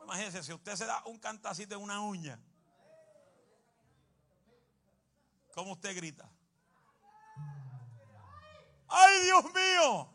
[0.03, 2.39] Imagínense, si usted se da un cantacito en una uña,
[5.55, 6.29] ¿cómo usted grita?
[8.89, 10.11] ¡Ay, Dios mío!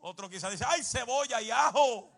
[0.00, 2.10] Otro quizá dice, ¡ay, cebolla y ajo!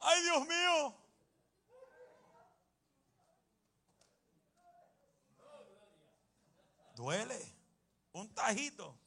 [0.00, 1.07] ¡Ay, Dios mío!
[6.98, 7.38] Duele.
[8.12, 8.98] Un tajito.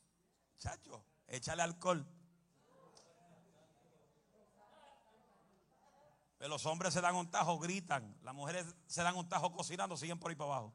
[0.57, 2.07] Chacho, échale alcohol.
[6.37, 8.17] Pero los hombres se dan un tajo, gritan.
[8.23, 10.73] Las mujeres se dan un tajo cocinando, siguen por ahí para abajo.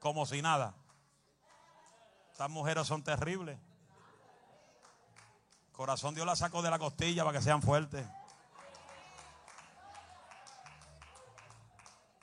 [0.00, 0.74] Como si nada.
[2.30, 3.58] Estas mujeres son terribles.
[5.72, 8.06] Corazón Dios la sacó de la costilla para que sean fuertes.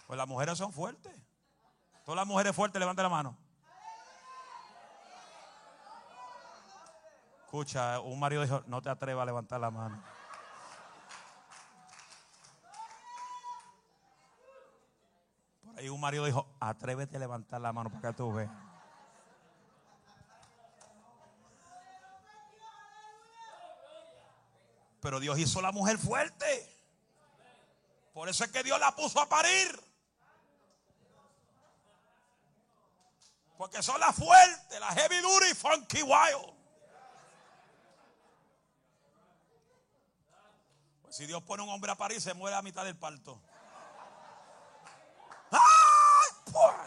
[0.05, 1.15] Pues las mujeres son fuertes.
[2.05, 3.46] Todas las mujeres fuertes, levanten la mano.
[7.47, 10.03] Escucha, un marido dijo, no te atrevas a levantar la mano.
[15.63, 18.51] Por ahí un marido dijo, atrévete a levantar la mano para que tú veas.
[24.99, 26.69] Pero Dios hizo la mujer fuerte.
[28.11, 29.81] Por eso es que Dios la puso a parir.
[33.57, 36.56] Porque son las fuertes, las heavy duty, funky wild.
[41.09, 43.41] Si Dios pone un hombre a parir, se muere a mitad del parto.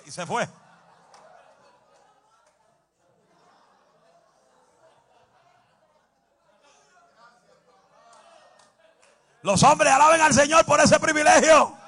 [0.07, 0.49] Y se fue.
[9.43, 11.80] Los hombres alaben al Señor por ese privilegio.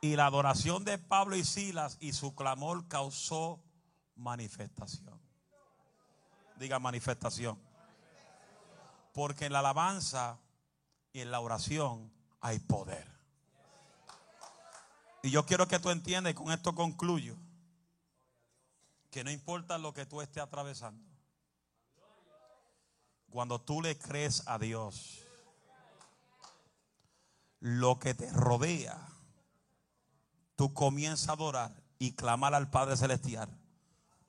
[0.00, 3.62] Y la adoración de Pablo y Silas y su clamor causó
[4.16, 5.20] manifestación.
[6.56, 7.58] Diga manifestación.
[9.12, 10.38] Porque en la alabanza
[11.12, 13.06] y en la oración hay poder.
[15.22, 17.36] Y yo quiero que tú entiendas, con esto concluyo,
[19.10, 21.04] que no importa lo que tú estés atravesando,
[23.28, 25.20] cuando tú le crees a Dios,
[27.60, 29.09] lo que te rodea,
[30.60, 33.48] tú comienzas a adorar y clamar al Padre Celestial,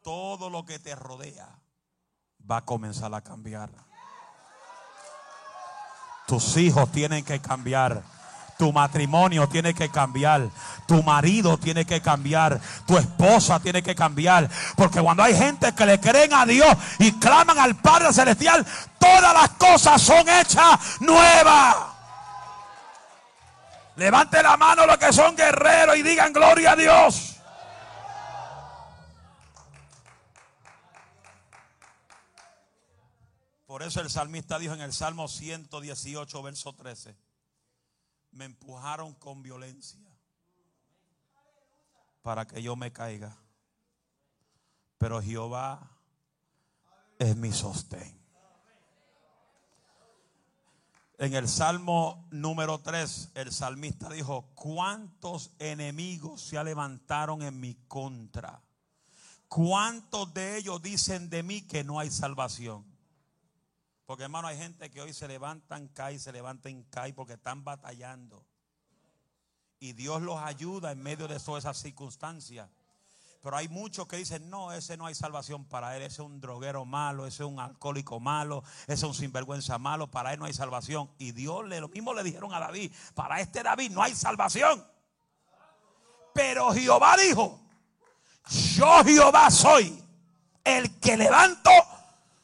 [0.02, 1.60] todo lo que te rodea
[2.50, 3.70] va a comenzar a cambiar.
[6.28, 8.02] Tus hijos tienen que cambiar.
[8.58, 10.50] Tu matrimonio tiene que cambiar.
[10.88, 12.62] Tu marido tiene que cambiar.
[12.88, 14.50] Tu esposa tiene que cambiar.
[14.78, 18.66] Porque cuando hay gente que le creen a Dios y claman al Padre Celestial,
[18.98, 21.91] todas las cosas son hechas nuevas.
[23.96, 27.38] Levante la mano los que son guerreros y digan gloria a Dios.
[33.66, 37.16] Por eso el salmista dijo en el Salmo 118, verso 13
[38.32, 40.00] me empujaron con violencia
[42.22, 43.38] para que yo me caiga.
[44.98, 45.98] Pero Jehová
[47.20, 48.21] es mi sostén.
[51.22, 58.60] En el Salmo número 3, el salmista dijo, ¿cuántos enemigos se levantaron en mi contra?
[59.48, 62.84] ¿Cuántos de ellos dicen de mí que no hay salvación?
[64.08, 68.44] Porque hermano, hay gente que hoy se levantan, cae, se levantan, cae porque están batallando.
[69.80, 72.68] Y Dios los ayuda en medio de todas esas circunstancias.
[73.42, 76.40] Pero hay muchos que dicen, no, ese no hay salvación para él, ese es un
[76.40, 80.46] droguero malo, ese es un alcohólico malo, ese es un sinvergüenza malo, para él no
[80.46, 81.10] hay salvación.
[81.18, 84.86] Y Dios le, lo mismo le dijeron a David, para este David no hay salvación.
[86.34, 87.60] Pero Jehová dijo,
[88.76, 90.04] yo Jehová soy
[90.64, 91.72] el que levanto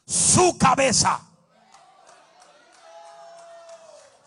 [0.04, 1.27] su cabeza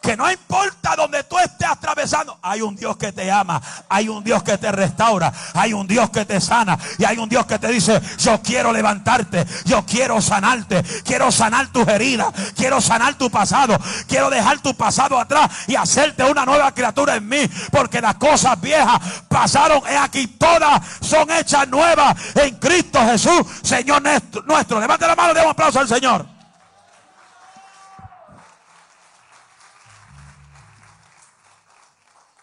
[0.01, 4.23] que no importa donde tú estés atravesando, hay un Dios que te ama, hay un
[4.23, 7.59] Dios que te restaura, hay un Dios que te sana y hay un Dios que
[7.59, 13.29] te dice, yo quiero levantarte, yo quiero sanarte, quiero sanar tus heridas, quiero sanar tu
[13.29, 13.77] pasado,
[14.07, 18.59] quiero dejar tu pasado atrás y hacerte una nueva criatura en mí, porque las cosas
[18.59, 24.01] viejas pasaron, he aquí todas son hechas nuevas en Cristo Jesús, Señor
[24.45, 24.79] nuestro.
[24.79, 26.30] Levante la mano, demos aplauso al Señor.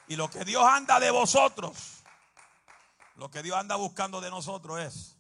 [0.09, 2.03] Y lo que Dios anda de vosotros,
[3.17, 5.19] lo que Dios anda buscando de nosotros es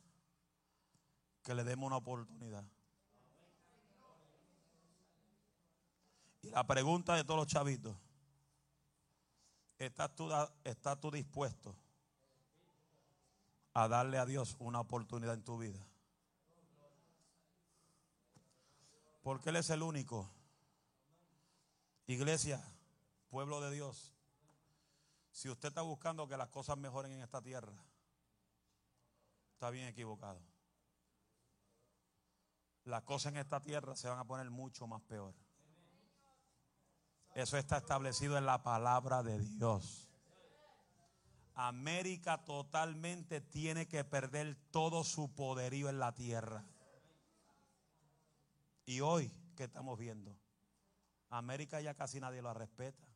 [1.42, 2.64] que le demos una oportunidad.
[6.42, 7.94] Y la pregunta de todos los chavitos,
[9.78, 11.76] ¿estás tú, dispuesto
[13.74, 15.86] a darle a Dios una oportunidad en tu vida?
[19.22, 20.30] Porque Él es el único.
[22.06, 22.64] Iglesia,
[23.28, 24.14] pueblo de Dios
[25.30, 27.72] si usted está buscando que las cosas mejoren en esta tierra,
[29.52, 30.40] está bien equivocado.
[32.84, 35.34] Las cosas en esta tierra se van a poner mucho más peor.
[37.34, 40.08] Eso está establecido en la palabra de Dios.
[41.54, 46.64] América totalmente tiene que perder todo su poderío en la tierra.
[48.86, 50.38] Y hoy, ¿qué estamos viendo?
[51.30, 53.07] América ya casi nadie lo respeta.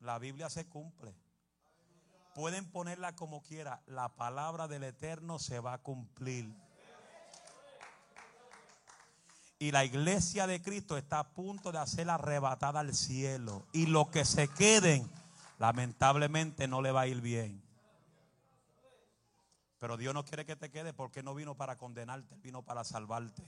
[0.00, 1.14] La Biblia se cumple.
[2.34, 3.82] Pueden ponerla como quiera.
[3.86, 6.48] La palabra del Eterno se va a cumplir.
[9.58, 13.66] Y la iglesia de Cristo está a punto de hacer arrebatada al cielo.
[13.72, 15.10] Y los que se queden,
[15.58, 17.60] lamentablemente no le va a ir bien.
[19.80, 23.42] Pero Dios no quiere que te quede porque no vino para condenarte, vino para salvarte.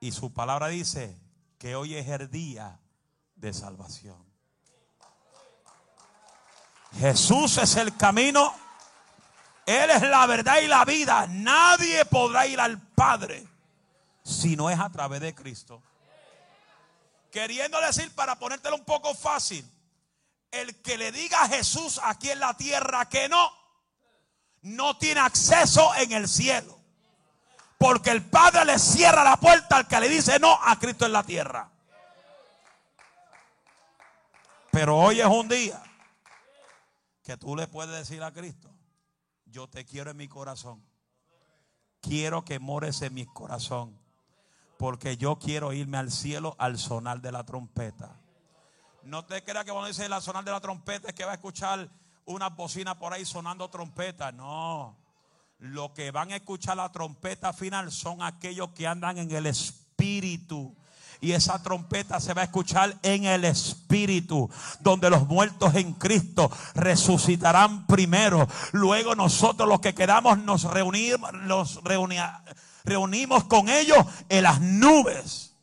[0.00, 1.16] Y su palabra dice
[1.58, 2.80] que hoy es el día
[3.40, 4.30] de salvación.
[6.98, 8.54] Jesús es el camino.
[9.66, 11.26] Él es la verdad y la vida.
[11.28, 13.46] Nadie podrá ir al Padre
[14.22, 15.82] si no es a través de Cristo.
[17.30, 19.64] Queriendo decir, para ponértelo un poco fácil,
[20.50, 23.52] el que le diga a Jesús aquí en la tierra que no,
[24.62, 26.78] no tiene acceso en el cielo.
[27.78, 31.12] Porque el Padre le cierra la puerta al que le dice no a Cristo en
[31.12, 31.70] la tierra.
[34.70, 35.82] Pero hoy es un día
[37.22, 38.70] que tú le puedes decir a Cristo,
[39.46, 40.82] yo te quiero en mi corazón.
[42.00, 43.98] Quiero que mores en mi corazón.
[44.78, 48.16] Porque yo quiero irme al cielo al sonar de la trompeta.
[49.02, 51.34] No te creas que cuando dice el sonar de la trompeta es que va a
[51.34, 51.90] escuchar
[52.24, 54.32] una bocina por ahí sonando trompeta.
[54.32, 54.96] No.
[55.58, 60.74] Lo que van a escuchar la trompeta final son aquellos que andan en el espíritu
[61.20, 64.50] y esa trompeta se va a escuchar en el Espíritu,
[64.80, 68.48] donde los muertos en Cristo resucitarán primero.
[68.72, 71.30] Luego nosotros los que quedamos nos reunimos,
[73.44, 73.98] con ellos
[74.28, 75.54] en las nubes.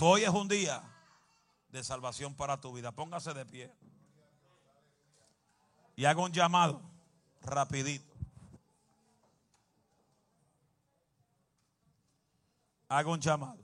[0.00, 0.82] Hoy es un día
[1.70, 2.92] de salvación para tu vida.
[2.92, 3.74] Póngase de pie.
[5.96, 6.80] Y haga un llamado
[7.42, 8.07] rapidito.
[12.88, 13.62] Haga un llamado.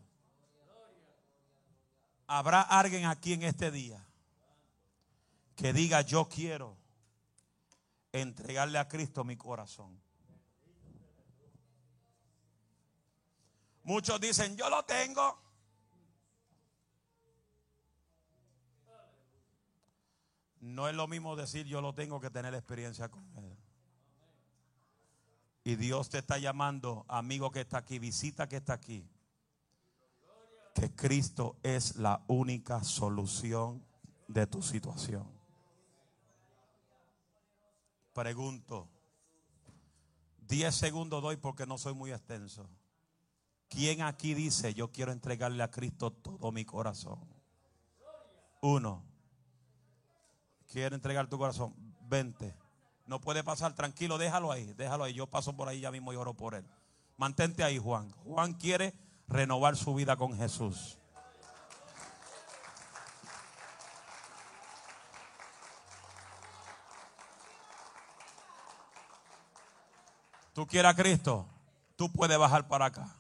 [2.27, 4.05] Habrá alguien aquí en este día
[5.57, 6.77] que diga yo quiero
[8.13, 10.01] entregarle a Cristo mi corazón.
[13.83, 15.43] Muchos dicen, yo lo tengo.
[20.61, 23.57] No es lo mismo decir yo lo tengo que tener experiencia con Él.
[25.63, 29.07] Y Dios te está llamando, amigo que está aquí, visita que está aquí,
[30.75, 33.83] que Cristo es la única solución
[34.27, 35.25] de tu situación.
[38.13, 38.89] Pregunto,
[40.49, 42.69] 10 segundos doy porque no soy muy extenso.
[43.69, 47.21] ¿Quién aquí dice, yo quiero entregarle a Cristo todo mi corazón?
[48.61, 49.05] Uno.
[50.69, 51.75] ¿Quiere entregar tu corazón?
[52.09, 52.55] Vente.
[53.07, 55.15] No puede pasar, tranquilo, déjalo ahí, déjalo ahí.
[55.15, 56.67] Yo paso por ahí ya mismo y oro por él.
[57.17, 58.11] Mantente ahí, Juan.
[58.25, 58.95] Juan quiere
[59.29, 60.99] renovar su vida con Jesús.
[70.55, 71.47] ¿Tú quieres a Cristo?
[71.97, 73.17] Tú puedes bajar para acá.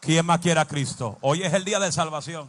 [0.00, 1.18] ¿Quién más quiere a Cristo?
[1.20, 2.48] Hoy es el día de salvación.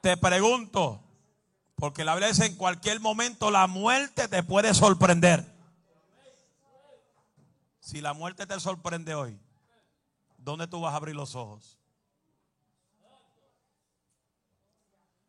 [0.00, 1.02] Te pregunto,
[1.80, 5.50] porque la Biblia en cualquier momento la muerte te puede sorprender.
[7.80, 9.40] Si la muerte te sorprende hoy,
[10.36, 11.78] ¿dónde tú vas a abrir los ojos?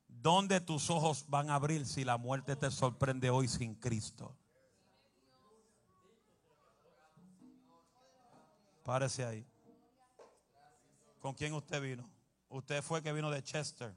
[0.10, 4.36] ¿Dónde tus ojos van a abrir si la muerte te sorprende hoy sin Cristo?
[8.84, 9.46] Párese ahí.
[11.22, 12.08] ¿Con quién usted vino?
[12.50, 13.96] Usted fue que vino de Chester.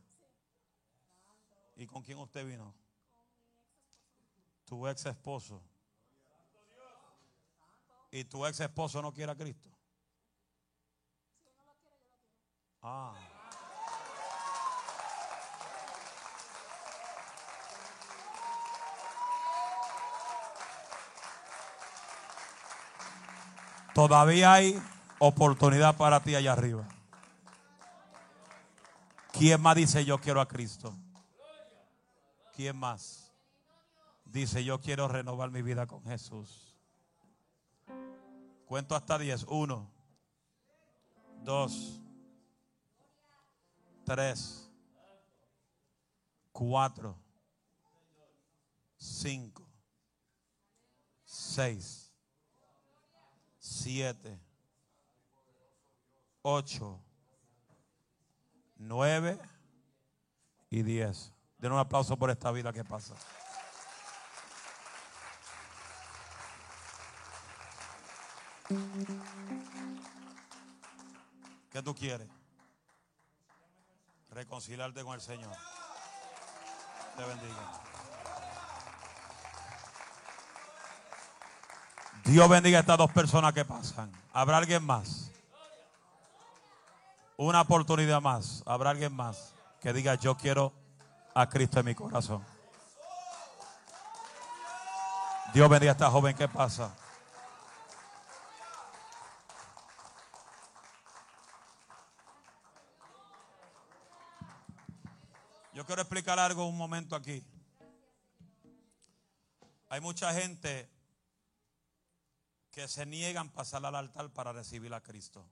[1.76, 2.74] ¿Y con quién usted vino?
[4.64, 5.60] Tu ex esposo.
[8.10, 9.68] ¿Y tu ex esposo no quiere a Cristo?
[12.80, 13.14] Ah.
[23.94, 24.80] Todavía hay
[25.18, 26.86] oportunidad para ti allá arriba.
[29.32, 30.94] ¿Quién más dice yo quiero a Cristo?
[32.55, 33.32] ¿Quién más?
[34.24, 36.76] Dice yo quiero renovar mi vida con Jesús.
[38.66, 39.44] Cuento hasta 10.
[39.48, 39.90] Uno,
[41.42, 42.00] dos,
[44.05, 44.70] tres,
[46.52, 47.18] cuatro,
[48.96, 49.68] cinco,
[51.24, 52.05] seis.
[53.66, 54.38] 7,
[56.42, 57.00] 8,
[58.76, 59.38] 9
[60.68, 61.34] y 10.
[61.64, 63.14] Den un aplauso por esta vida que pasa.
[71.72, 72.28] ¿Qué tú quieres?
[74.28, 75.56] Reconciliarte con el Señor.
[77.16, 77.80] Te bendiga.
[82.26, 84.12] Dios bendiga a estas dos personas que pasan.
[84.34, 85.30] ¿Habrá alguien más?
[87.38, 88.62] Una oportunidad más.
[88.66, 90.84] ¿Habrá alguien más que diga yo quiero
[91.35, 92.45] a Cristo en mi corazón?
[95.53, 96.95] Dios bendiga a esta joven que pasa.
[105.72, 107.45] Yo quiero explicar algo un momento aquí.
[109.89, 110.89] Hay mucha gente
[112.70, 115.49] que se niegan a pasar al altar para recibir a Cristo.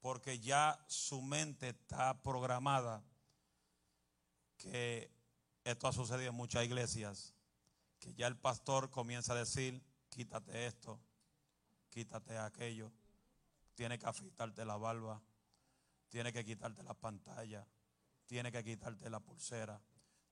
[0.00, 3.02] Porque ya su mente está programada
[4.60, 5.10] que
[5.64, 7.34] esto ha sucedido en muchas iglesias,
[7.98, 11.00] que ya el pastor comienza a decir, quítate esto,
[11.88, 12.92] quítate aquello,
[13.74, 15.22] tiene que afeitarte la barba,
[16.08, 17.66] tiene que quitarte la pantalla,
[18.26, 19.80] tiene que quitarte la pulsera,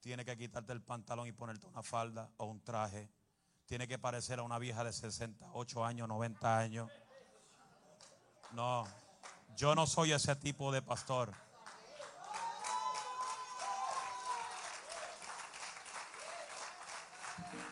[0.01, 3.11] tiene que quitarte el pantalón y ponerte una falda o un traje
[3.68, 6.91] tiene que parecer a una vieja de 68 años, 90 años.
[8.53, 8.87] No,
[9.59, 11.35] yo no soy ese tipo de pastor.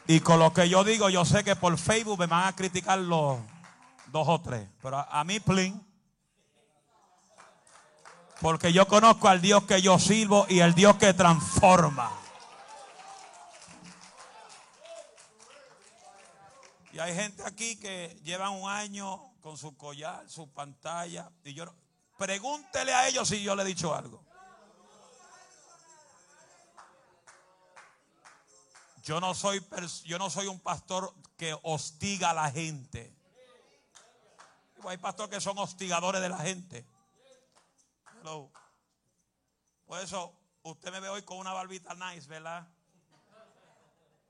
[0.09, 2.99] Y con lo que yo digo, yo sé que por Facebook me van a criticar
[2.99, 3.39] los
[4.07, 4.69] dos o tres.
[4.81, 5.85] Pero a, mí, plin.
[8.41, 12.13] Porque yo conozco al Dios que yo sirvo y el Dios que transforma.
[16.93, 21.31] Y hay gente aquí que llevan un año con su collar, su pantalla.
[21.45, 21.65] Y yo,
[22.17, 24.26] pregúntele a ellos si yo le he dicho algo.
[29.07, 29.65] Yo no soy,
[30.05, 33.17] yo no soy un pastor que hostiga a la gente.
[34.83, 36.85] Hay pastores que son hostigadores de la gente.
[39.87, 42.67] Por eso usted me ve hoy con una barbita nice, ¿verdad?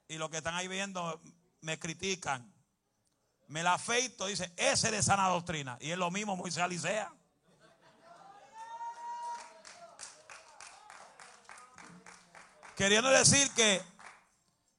[0.08, 1.22] Y los que están ahí viendo
[1.62, 2.52] me critican.
[3.46, 5.78] Me la afeito, dice, ese de sana doctrina.
[5.80, 7.10] Y es lo mismo Moisés Alicea.
[12.76, 13.95] Queriendo decir que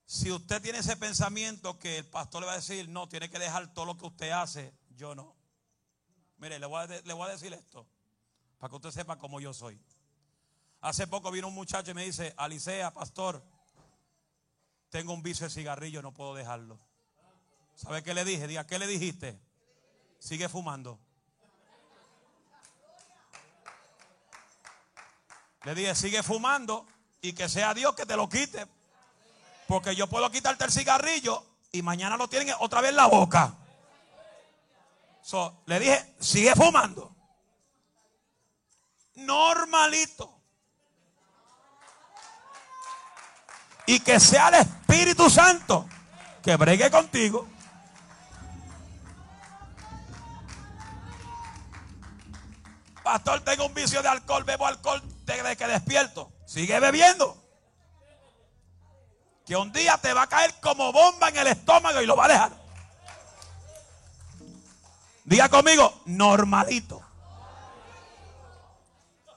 [0.07, 3.39] si usted tiene ese pensamiento que el pastor le va a decir, no, tiene que
[3.39, 5.35] dejar todo lo que usted hace, yo no.
[6.37, 7.85] Mire, le voy a, decir esto,
[8.57, 9.77] para que usted sepa cómo yo soy.
[10.79, 13.43] Hace poco vino un muchacho y me dice, Alicea, pastor,
[14.89, 16.79] tengo un vicio de cigarrillo, no puedo dejarlo.
[17.75, 18.47] ¿Sabe qué le dije?
[18.47, 19.37] Diga, ¿qué le dijiste?
[20.19, 21.01] Sigue fumando.
[25.65, 26.87] Le dije, sigue fumando
[27.19, 28.76] y que sea Dios que te lo quite.
[29.67, 33.53] Porque yo puedo quitarte el cigarrillo y mañana lo tienen otra vez en la boca.
[35.65, 37.13] le dije, sigue fumando.
[39.15, 40.33] Normalito.
[43.85, 45.87] Y que sea el Espíritu Santo
[46.43, 47.47] que bregue contigo.
[53.03, 56.31] Pastor, tengo un vicio de alcohol, bebo alcohol desde que despierto.
[56.45, 57.46] Sigue bebiendo
[59.47, 62.25] que un día te va a caer como bomba en el estómago y lo va
[62.25, 62.51] a dejar.
[65.23, 67.01] Diga conmigo, normalito.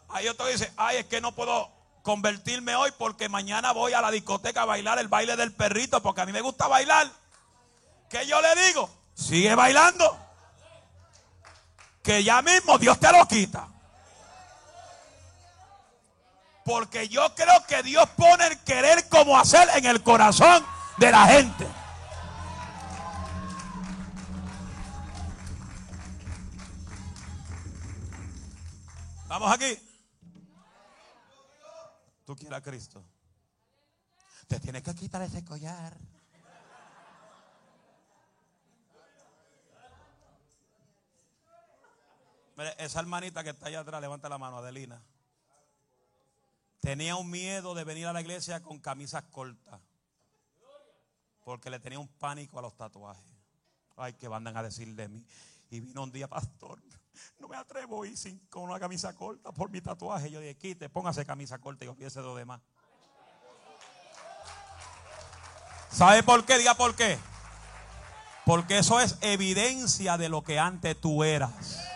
[0.09, 1.71] Ahí otro dice, ay, es que no puedo
[2.03, 6.23] convertirme hoy porque mañana voy a la discoteca a bailar el baile del perrito porque
[6.23, 7.09] a mí me gusta bailar.
[8.09, 8.91] ¿Qué yo le digo?
[9.15, 10.19] Sigue bailando.
[12.03, 13.70] Que ya mismo Dios te lo quita.
[16.71, 20.65] Porque yo creo que Dios pone el querer como hacer en el corazón
[20.99, 21.67] de la gente.
[29.27, 29.77] Vamos aquí.
[32.25, 33.05] Tú quieres a Cristo.
[34.47, 35.99] Te tienes que quitar ese collar.
[42.79, 45.03] esa hermanita que está allá atrás, levanta la mano, Adelina.
[46.81, 49.81] Tenía un miedo de venir a la iglesia con camisas cortas.
[51.45, 53.33] Porque le tenía un pánico a los tatuajes.
[53.97, 55.25] Ay, que van a decir de mí.
[55.71, 56.81] Y vino un día, pastor,
[57.39, 60.31] no me atrevo a ir sin, con una camisa corta por mi tatuaje.
[60.31, 62.61] Yo dije, quite, póngase camisa corta y olvídese de lo demás.
[65.91, 66.59] ¿Sabe por qué?
[66.59, 67.19] Diga por qué.
[68.47, 71.90] Porque eso es evidencia de lo que antes tú eras.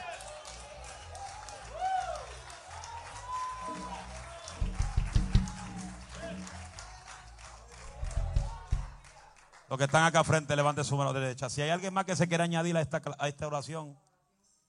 [9.74, 11.50] Los que están acá frente, levante su mano derecha.
[11.50, 13.98] Si hay alguien más que se quiera añadir a esta, a esta oración,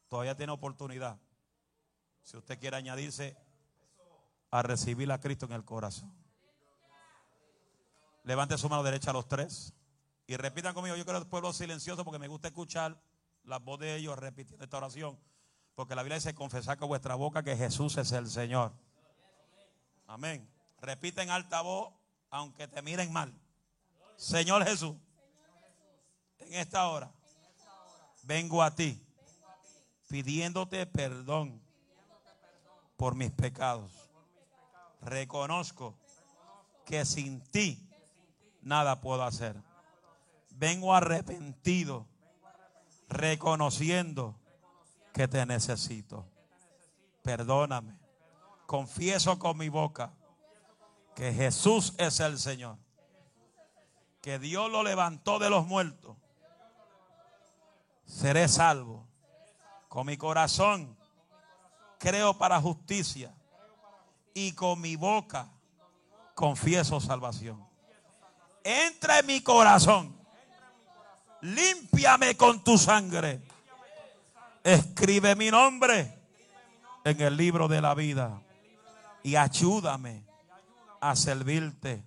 [0.10, 1.20] todavía tiene oportunidad.
[2.24, 3.38] Si usted quiere añadirse
[4.49, 6.12] a recibir a Cristo en el corazón.
[8.24, 9.76] Levante su mano derecha a los tres.
[10.26, 10.95] Y repitan conmigo.
[10.95, 12.99] Yo quiero el pueblo silencioso porque me gusta escuchar
[13.43, 15.20] la voz de ellos repitiendo esta oración.
[15.76, 18.74] Porque la Biblia dice confesar con vuestra boca que Jesús es el Señor.
[20.08, 20.49] Amén.
[20.82, 21.93] Repite en alta voz,
[22.32, 23.39] aunque te miren mal.
[24.18, 24.95] Señor Jesús,
[26.39, 27.11] en esta hora
[28.24, 29.01] vengo a ti
[30.07, 31.61] pidiéndote perdón
[32.95, 33.91] por mis pecados.
[35.01, 35.97] Reconozco
[36.86, 37.89] que sin ti
[38.61, 39.61] nada puedo hacer.
[40.51, 42.07] Vengo arrepentido,
[43.09, 44.39] reconociendo
[45.13, 46.26] que te necesito.
[47.22, 47.99] Perdóname.
[48.66, 50.13] Confieso con mi boca
[51.16, 52.84] que Jesús es el Señor
[54.26, 56.17] que Dios lo levantó de los muertos,
[58.07, 59.05] seré salvo.
[59.88, 60.97] Con mi corazón
[61.99, 63.32] creo para justicia
[64.34, 65.47] y con mi boca
[66.34, 67.63] confieso salvación.
[68.63, 70.17] Entra en mi corazón,
[71.41, 73.43] límpiame con tu sangre,
[74.63, 76.17] escribe mi nombre
[77.03, 78.41] en el libro de la vida
[79.21, 80.26] y ayúdame
[80.99, 82.03] a servirte.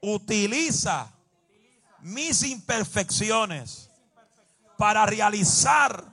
[0.00, 1.15] Utiliza
[2.06, 3.90] mis imperfecciones
[4.78, 6.04] para realizar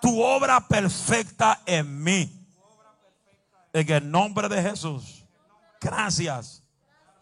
[0.00, 2.32] tu obra perfecta en mí.
[3.74, 5.26] En el nombre de Jesús.
[5.82, 6.62] Gracias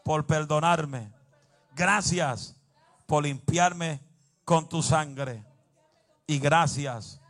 [0.04, 1.10] por perdonarme.
[1.74, 2.54] Gracias
[3.06, 4.00] por limpiarme
[4.44, 5.44] con tu sangre.
[6.28, 7.20] Y gracias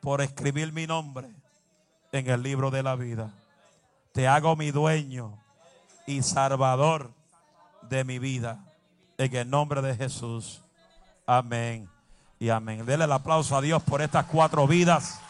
[0.00, 1.30] por escribir mi nombre
[2.10, 3.32] en el libro de la vida.
[4.12, 5.38] Te hago mi dueño
[6.08, 7.14] y salvador
[7.82, 8.71] de mi vida.
[9.22, 10.62] En el nombre de Jesús.
[11.26, 11.88] Amén
[12.40, 12.84] y amén.
[12.84, 15.20] Dele el aplauso a Dios por estas cuatro vidas.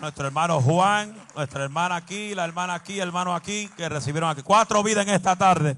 [0.00, 4.42] Nuestro hermano Juan, nuestra hermana aquí, la hermana aquí, hermano aquí, que recibieron aquí.
[4.42, 5.76] Cuatro vidas en esta tarde.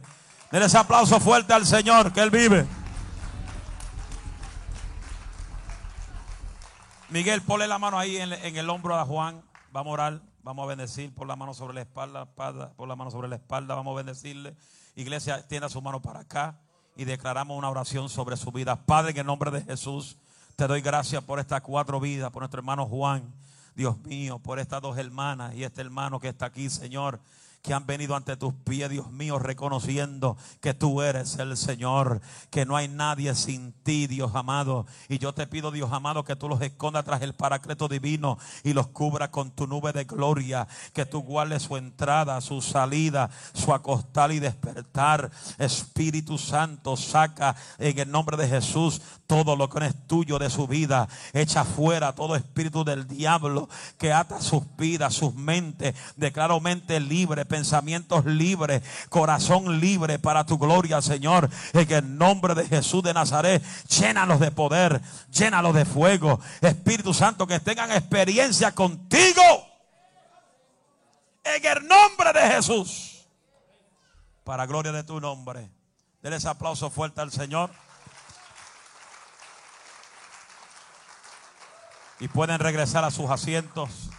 [0.53, 2.64] Denle ese aplauso fuerte al Señor, que Él vive.
[7.09, 9.42] Miguel, ponle la mano ahí en, en, el hombro a Juan.
[9.72, 11.14] Vamos a orar, vamos a bendecir.
[11.14, 13.98] Por la mano sobre la espalda, espalda, por la mano sobre la espalda, vamos a
[13.98, 14.57] bendecirle.
[14.96, 16.59] Iglesia, tienda su mano para acá
[16.96, 18.74] y declaramos una oración sobre su vida.
[18.84, 20.16] Padre, en el nombre de Jesús,
[20.57, 23.32] te doy gracias por estas cuatro vidas, por nuestro hermano Juan.
[23.76, 27.20] Dios mío, por estas dos hermanas y este hermano que está aquí, Señor
[27.62, 32.64] que han venido ante tus pies, Dios mío, reconociendo que tú eres el Señor, que
[32.64, 34.86] no hay nadie sin ti, Dios amado.
[35.08, 38.72] Y yo te pido, Dios amado, que tú los escondas tras el paracleto divino y
[38.72, 43.74] los cubra con tu nube de gloria, que tú guardes su entrada, su salida, su
[43.74, 45.30] acostar y despertar.
[45.58, 50.50] Espíritu Santo, saca en el nombre de Jesús todo lo que no es tuyo de
[50.50, 51.08] su vida.
[51.32, 55.94] Echa fuera todo espíritu del diablo que ata sus vidas, sus mentes.
[56.16, 61.51] Declaro mente libre pensamientos libres, corazón libre para tu gloria, Señor.
[61.74, 66.40] En el nombre de Jesús de Nazaret, llénalos de poder, llénalos de fuego.
[66.62, 69.42] Espíritu Santo, que tengan experiencia contigo.
[71.44, 73.26] En el nombre de Jesús.
[74.44, 75.68] Para gloria de tu nombre.
[76.22, 77.70] Denle ese aplauso fuerte al Señor.
[82.20, 84.11] Y pueden regresar a sus asientos.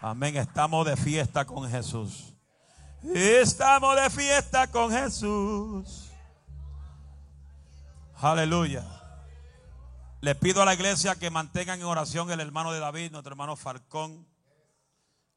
[0.00, 0.36] Amén.
[0.36, 2.29] Estamos de fiesta con Jesús.
[3.02, 6.10] Estamos de fiesta con Jesús.
[8.16, 8.84] Aleluya.
[10.20, 13.56] Le pido a la iglesia que mantengan en oración el hermano de David, nuestro hermano
[13.56, 14.26] Falcón,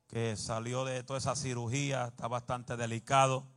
[0.07, 3.47] que salió de toda esa cirugía, está bastante delicado,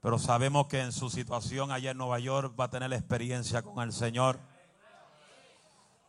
[0.00, 3.62] pero sabemos que en su situación allá en Nueva York va a tener la experiencia
[3.62, 4.38] con el Señor.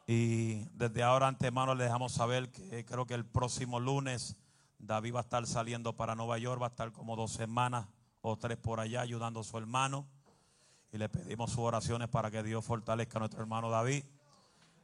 [0.06, 4.38] Y desde ahora antemano le dejamos saber que creo que el próximo lunes
[4.80, 7.88] David va a estar saliendo para Nueva York, va a estar como dos semanas
[8.22, 10.08] o tres por allá ayudando a su hermano.
[10.92, 14.04] Y le pedimos sus oraciones para que Dios fortalezca a nuestro hermano David.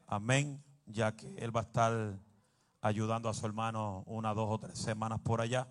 [0.08, 0.64] Amén.
[0.86, 2.20] Ya que él va a estar
[2.82, 5.68] ayudando a su hermano una, dos o tres semanas por allá.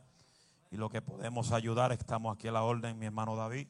[0.71, 3.69] Y lo que podemos ayudar, estamos aquí a la orden, mi hermano David.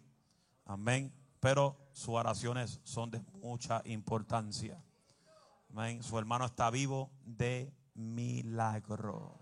[0.65, 1.13] Amén.
[1.41, 4.81] Pero sus oraciones son de mucha importancia.
[5.71, 6.03] Amén.
[6.05, 9.42] Su hermano está vivo de milagro.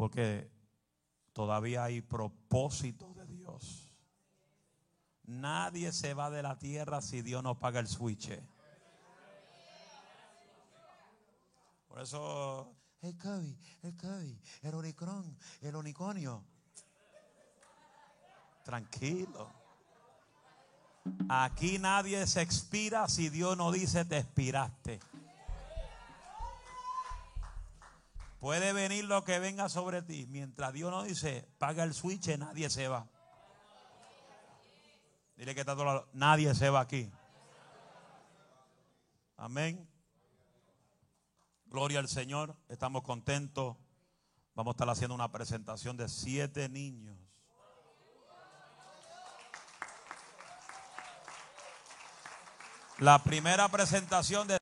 [0.00, 0.50] Porque
[1.34, 3.92] todavía hay propósito de Dios.
[5.24, 8.30] Nadie se va de la tierra si Dios no paga el switch.
[11.86, 16.46] Por eso, el Cavi, el Cavi, el Oricron, el unicornio.
[18.64, 19.52] Tranquilo.
[21.28, 24.98] Aquí nadie se expira si Dios no dice te expiraste.
[28.40, 30.26] Puede venir lo que venga sobre ti.
[30.26, 33.06] Mientras Dios no dice, paga el switch, nadie se va.
[35.36, 36.08] Dile que está todo lado.
[36.14, 37.12] Nadie se va aquí.
[39.36, 39.86] Amén.
[41.66, 42.56] Gloria al Señor.
[42.68, 43.76] Estamos contentos.
[44.54, 47.18] Vamos a estar haciendo una presentación de siete niños.
[52.98, 54.60] La primera presentación de